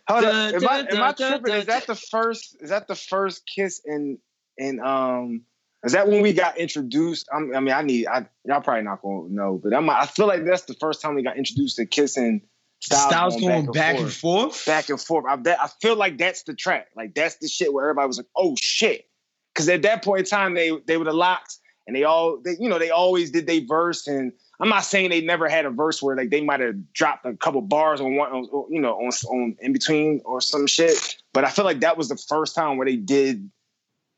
[0.07, 0.55] Hold Dun, on.
[0.55, 1.43] Am I, dun, am I tripping?
[1.45, 2.57] dun, Is that the first?
[2.61, 4.19] Is that the first kiss in
[4.57, 5.43] in um?
[5.83, 7.27] Is that when we got introduced?
[7.33, 8.07] I'm, I mean, I need.
[8.07, 9.89] I y'all probably not gonna know, but I'm.
[9.89, 12.41] I feel like that's the first time we got introduced to kissing.
[12.79, 14.65] Styles, Styles going back and forth.
[14.65, 15.25] back and forth.
[15.27, 16.87] I, that, I feel like that's the track.
[16.95, 19.05] Like that's the shit where everybody was like, "Oh shit,"
[19.53, 22.55] because at that point in time, they they were the LOX, and they all, they,
[22.59, 24.05] you know, they always did they verse.
[24.07, 27.25] And I'm not saying they never had a verse where like they might have dropped
[27.25, 31.17] a couple bars on one, on, you know, on on in between or some shit.
[31.33, 33.49] But I feel like that was the first time where they did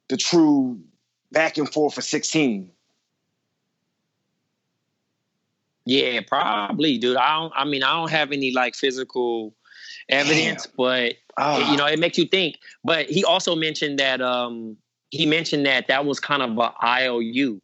[0.10, 0.82] the true
[1.32, 2.72] back and forth for 16.
[5.90, 7.18] Yeah, probably, dude.
[7.18, 7.54] I don't.
[7.56, 9.56] I mean, I don't have any like physical
[10.08, 11.72] evidence, but Ah.
[11.72, 12.60] you know, it makes you think.
[12.84, 14.78] But he also mentioned that um
[15.10, 17.60] he mentioned that that was kind of a IOU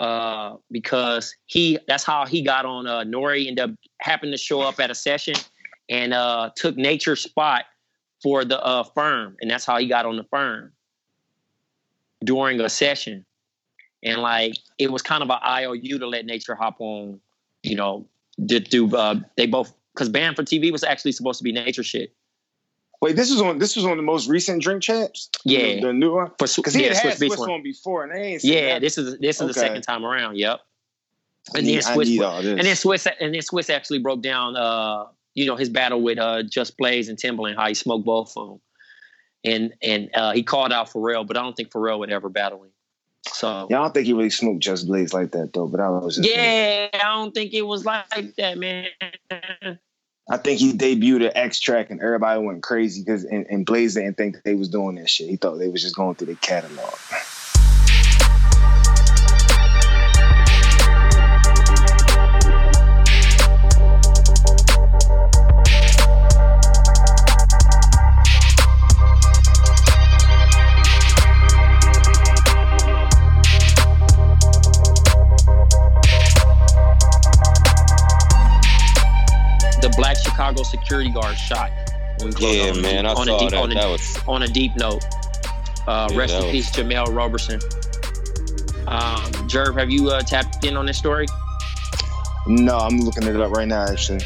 [0.00, 3.70] uh because he that's how he got on uh Nori ended up
[4.00, 5.34] happened to show up at a session
[5.90, 7.66] and uh took nature's spot
[8.22, 10.72] for the uh firm and that's how he got on the firm
[12.24, 13.26] during a session
[14.02, 17.20] and like it was kind of an IOU to let nature hop on
[17.64, 18.06] you know
[18.48, 21.82] to do uh they both because banned for TV was actually supposed to be nature
[21.82, 22.14] shit
[23.00, 25.28] Wait, this was on this was on the most recent Drink Champs.
[25.44, 25.74] Yeah.
[25.74, 26.28] the, the new one.
[26.38, 27.62] For Because he yeah, had Swizz Swizz one.
[27.62, 28.80] before, and they ain't Yeah, that.
[28.80, 30.36] this is this is the second time around.
[30.38, 30.60] Yep.
[31.54, 32.46] And need- then Swizz this.
[32.46, 35.04] and then Swizz and then Swizz actually broke down uh
[35.34, 38.48] you know his battle with uh Just Blaze and Timbaland how he smoked both of
[38.48, 38.60] them.
[39.44, 42.62] And and uh he called out Pharrell, but I don't think Pharrell would ever battle
[42.62, 42.70] him.
[43.32, 45.66] So Yeah, I don't think he really smoked Just Blaze like that though.
[45.66, 48.86] But I was just yeah, I don't think it was like that, man.
[50.30, 53.94] I think he debuted an X track and everybody went crazy because and, and Blaze
[53.94, 55.28] didn't think they was doing that shit.
[55.28, 56.94] He thought they was just going through the catalog.
[80.34, 81.70] Chicago security guard shot.
[82.18, 83.62] when we closed Yeah, on a man, deep- I on a saw deep, that.
[83.62, 85.04] On a, That was- on a deep note.
[85.86, 87.60] Uh, Yeah, rest that in was- peace, Jemel Roberson.
[88.86, 91.26] Um, Jerv, have you uh, tapped in on this story?
[92.46, 94.20] No, I'm looking it up right now actually.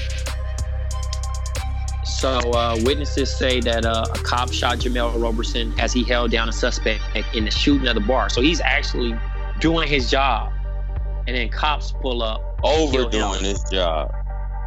[2.04, 6.48] So, uh, witnesses say that uh, a cop shot Jemel Roberson as he held down
[6.48, 7.00] a suspect
[7.34, 8.28] in the shooting of the bar.
[8.28, 9.16] So he's actually
[9.61, 10.52] doing his job,
[11.28, 12.42] and then cops pull up.
[12.64, 14.11] Overdoing his job.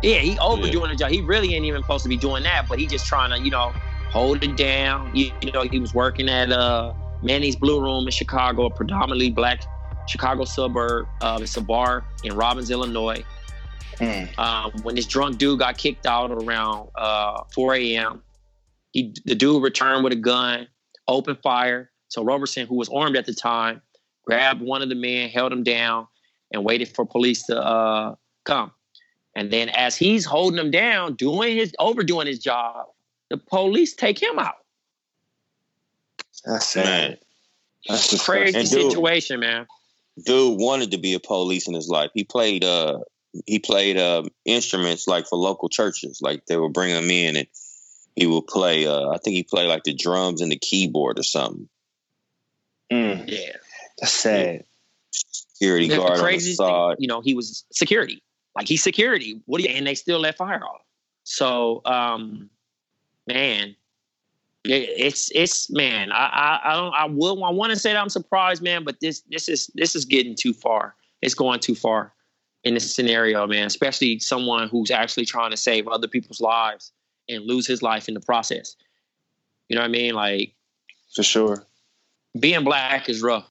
[0.01, 1.11] Yeah, he overdoing the job.
[1.11, 3.51] He really ain't even supposed to be doing that, but he just trying to, you
[3.51, 3.73] know,
[4.11, 5.11] hold it down.
[5.13, 9.29] You, you know, he was working at uh, Manny's Blue Room in Chicago, a predominantly
[9.29, 9.61] black
[10.07, 11.07] Chicago suburb.
[11.21, 13.23] Uh, it's a bar in Robbins, Illinois.
[14.37, 18.23] Um, when this drunk dude got kicked out around uh, 4 a.m.,
[18.91, 20.67] he the dude returned with a gun,
[21.07, 21.91] opened fire.
[22.09, 23.81] So Roberson, who was armed at the time,
[24.25, 26.07] grabbed one of the men, held him down,
[26.51, 28.71] and waited for police to uh, come.
[29.35, 32.87] And then as he's holding them down, doing his overdoing his job,
[33.29, 34.55] the police take him out.
[36.45, 36.85] That's sad.
[37.11, 37.17] Man.
[37.87, 39.67] That's Crazy And dude- situation, man.
[40.25, 42.11] dude wanted to be a police in his life.
[42.13, 42.99] He played uh
[43.45, 46.19] he played uh instruments like for local churches.
[46.21, 47.47] Like they would bring him in and
[48.15, 48.85] he would play.
[48.85, 51.69] Uh, I think he played like the drums and the keyboard or something.
[52.91, 53.53] Mm, Yeah.
[53.97, 54.65] that's sad.
[55.11, 56.95] Security The guard on the craziest thing, side.
[56.99, 58.21] you know, he was security.
[58.55, 59.41] Like he's security.
[59.45, 60.81] What do you and they still let fire off.
[61.23, 62.49] So um
[63.27, 63.75] man,
[64.63, 67.99] it, it's it's man, I I I don't I will I want to say that
[67.99, 70.95] I'm surprised, man, but this this is this is getting too far.
[71.21, 72.13] It's going too far
[72.63, 76.91] in this scenario, man, especially someone who's actually trying to save other people's lives
[77.29, 78.75] and lose his life in the process.
[79.67, 80.13] You know what I mean?
[80.13, 80.53] Like
[81.15, 81.65] For sure.
[82.39, 83.49] being black is rough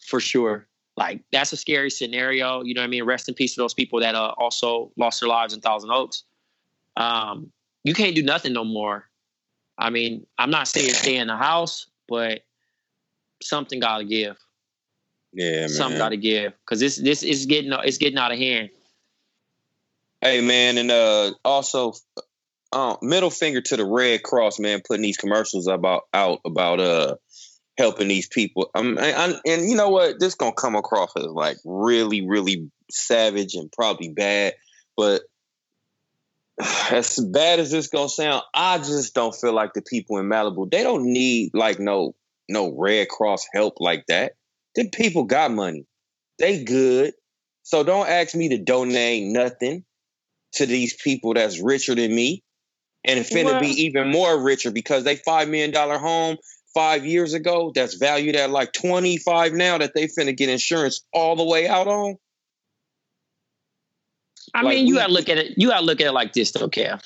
[0.00, 0.66] for sure.
[0.96, 2.62] Like that's a scary scenario.
[2.62, 3.04] You know what I mean?
[3.04, 6.24] Rest in peace to those people that uh, also lost their lives in Thousand Oaks.
[6.96, 7.50] Um,
[7.84, 9.08] you can't do nothing no more.
[9.78, 12.42] I mean, I'm not saying stay in the house, but
[13.42, 14.36] something got to give.
[15.32, 15.68] Yeah, man.
[15.70, 18.68] Something got to give because this this is getting it's getting out of hand.
[20.20, 21.94] Hey man, and uh also
[22.72, 27.16] uh, middle finger to the Red Cross, man, putting these commercials about out about uh
[27.78, 28.70] helping these people.
[28.74, 30.20] Um, I, I, and you know what?
[30.20, 34.54] This gonna come across as like really, really savage and probably bad,
[34.96, 35.22] but
[36.90, 40.70] as bad as this gonna sound, I just don't feel like the people in Malibu
[40.70, 42.14] they don't need like no
[42.48, 44.32] no Red Cross help like that.
[44.74, 45.86] Them people got money,
[46.38, 47.14] they good.
[47.62, 49.84] So don't ask me to donate nothing
[50.54, 52.42] to these people that's richer than me,
[53.04, 56.36] and it's finna Well- be even more richer because they five million dollar home
[56.74, 61.02] five years ago that's valued at like twenty five now that they finna get insurance
[61.12, 62.16] all the way out on.
[64.54, 65.54] I Like, mean, you we- got to look at it.
[65.56, 67.02] You got to look at it like this, though, Kev.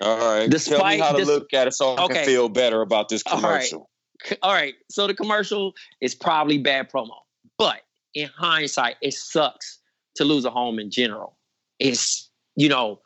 [0.00, 2.14] All right, tell me Despite how to this- look at it so I Okay.
[2.14, 3.88] can feel better about this commercial.
[4.24, 4.74] C- All right.
[4.90, 7.16] So the commercial is probably bad promo,
[7.58, 7.80] but
[8.14, 9.78] in hindsight, it sucks
[10.16, 11.36] to lose a home in general.
[11.78, 13.00] It's you know,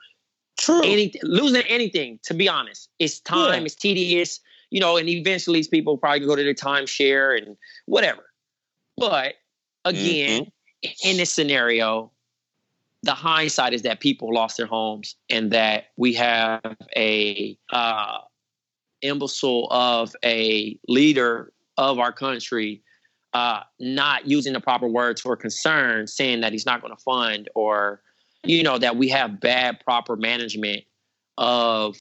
[0.59, 0.82] True.
[0.82, 2.18] any losing anything.
[2.24, 3.60] To be honest, it's time.
[3.60, 3.66] Yeah.
[3.66, 4.40] It's tedious.
[4.70, 8.24] You know, and eventually these people probably go to their timeshare and whatever.
[8.97, 9.35] But
[9.85, 10.51] again,
[11.05, 12.12] in this scenario,
[13.03, 16.62] the hindsight is that people lost their homes and that we have
[16.97, 18.19] a uh,
[19.03, 22.82] imbecile of a leader of our country
[23.35, 27.51] uh, not using the proper words for concern, saying that he's not going to fund
[27.55, 28.01] or,
[28.45, 30.85] you know, that we have bad proper management
[31.36, 31.97] of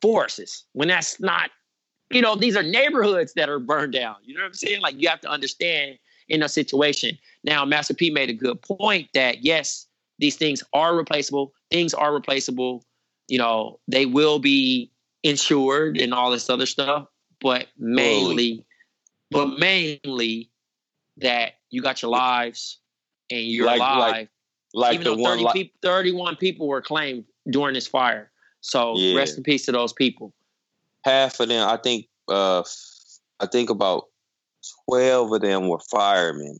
[0.00, 1.50] forces when that's not,
[2.10, 4.16] you know, these are neighborhoods that are burned down.
[4.24, 4.80] You know what I'm saying?
[4.80, 7.18] Like you have to understand in a situation.
[7.44, 9.86] Now, Master P made a good point that yes,
[10.18, 11.52] these things are replaceable.
[11.70, 12.84] Things are replaceable.
[13.28, 14.90] You know, they will be
[15.22, 17.06] insured and all this other stuff,
[17.40, 18.64] but mainly,
[19.30, 20.50] but mainly
[21.18, 22.78] that you got your lives
[23.30, 24.28] and you're Like- like- alive.
[24.72, 28.30] Like Even the though one 30 li- peop 31 people were claimed during this fire.
[28.60, 29.16] So Yeah.
[29.16, 30.32] rest in peace to those people.
[31.04, 32.62] Half of them, I think, uh,
[33.40, 34.04] I think about
[34.86, 36.58] twelve of them were firemen,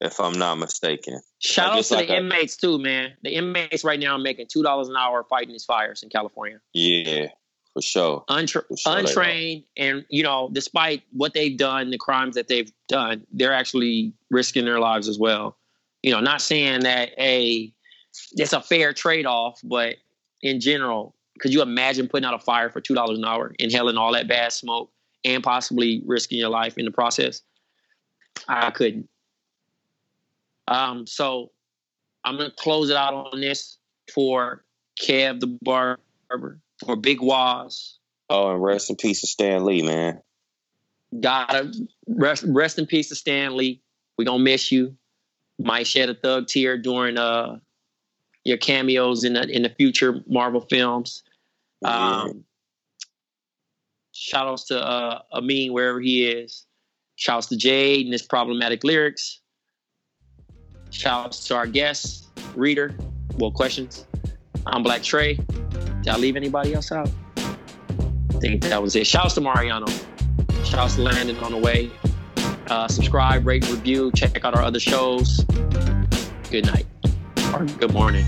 [0.00, 1.20] if I'm not mistaken.
[1.38, 3.12] Shout Like, out to like the a- inmates too, man.
[3.22, 6.60] The inmates right now are making two dollars an hour fighting these fires in California.
[6.72, 7.26] Yeah,
[7.74, 8.24] for sure.
[8.28, 12.70] Untra- For sure untrained, and you know, despite what they've done, the crimes that they've
[12.88, 15.56] done, they're actually risking their lives as well.
[16.02, 17.72] You know, not saying that a
[18.32, 19.96] it's a fair trade off, but
[20.42, 23.96] in general, could you imagine putting out a fire for two dollars an hour, inhaling
[23.96, 24.92] all that bad smoke,
[25.24, 27.42] and possibly risking your life in the process?
[28.46, 29.08] I couldn't.
[30.68, 31.50] Um, so
[32.24, 33.76] I'm gonna close it out on this
[34.14, 34.64] for
[35.02, 37.98] Kev the barber, for Big Waz.
[38.30, 40.22] Oh, and rest in peace to Stan Lee, man.
[41.20, 41.72] Gotta
[42.06, 43.82] rest, rest in peace to Stan Lee.
[44.16, 44.96] We're gonna miss you.
[45.58, 47.58] Might shed a thug tear during uh
[48.44, 51.24] your cameos in the in the future Marvel films.
[51.84, 52.44] Um,
[54.12, 56.66] shout outs to uh, Amin wherever he is.
[57.16, 59.40] Shout outs to Jade and his problematic lyrics.
[60.90, 62.94] Shout outs to our guest, reader.
[63.36, 64.06] Well, questions.
[64.66, 65.34] I'm Black Trey.
[65.34, 67.10] Did I leave anybody else out?
[67.36, 69.06] I think that was it.
[69.06, 69.86] Shout outs to Mariano.
[70.64, 71.90] Shout outs to Landon on the way.
[72.68, 74.10] Uh, subscribe, rate, review.
[74.12, 75.44] Check out our other shows.
[76.50, 76.86] Good night
[77.52, 78.24] or good morning.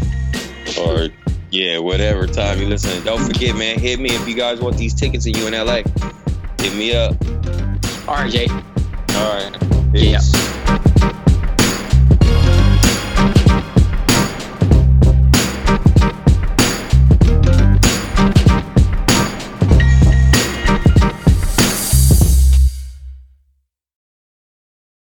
[0.79, 1.09] Or
[1.55, 3.05] yeah, whatever time you listen.
[3.05, 3.79] Don't forget, man.
[3.79, 5.83] Hit me if you guys want these tickets and you in LA.
[6.59, 7.15] Hit me up.
[8.09, 8.49] All right, Jay.
[8.49, 9.93] All right.
[9.93, 10.33] Peace.
[10.35, 10.54] Yeah.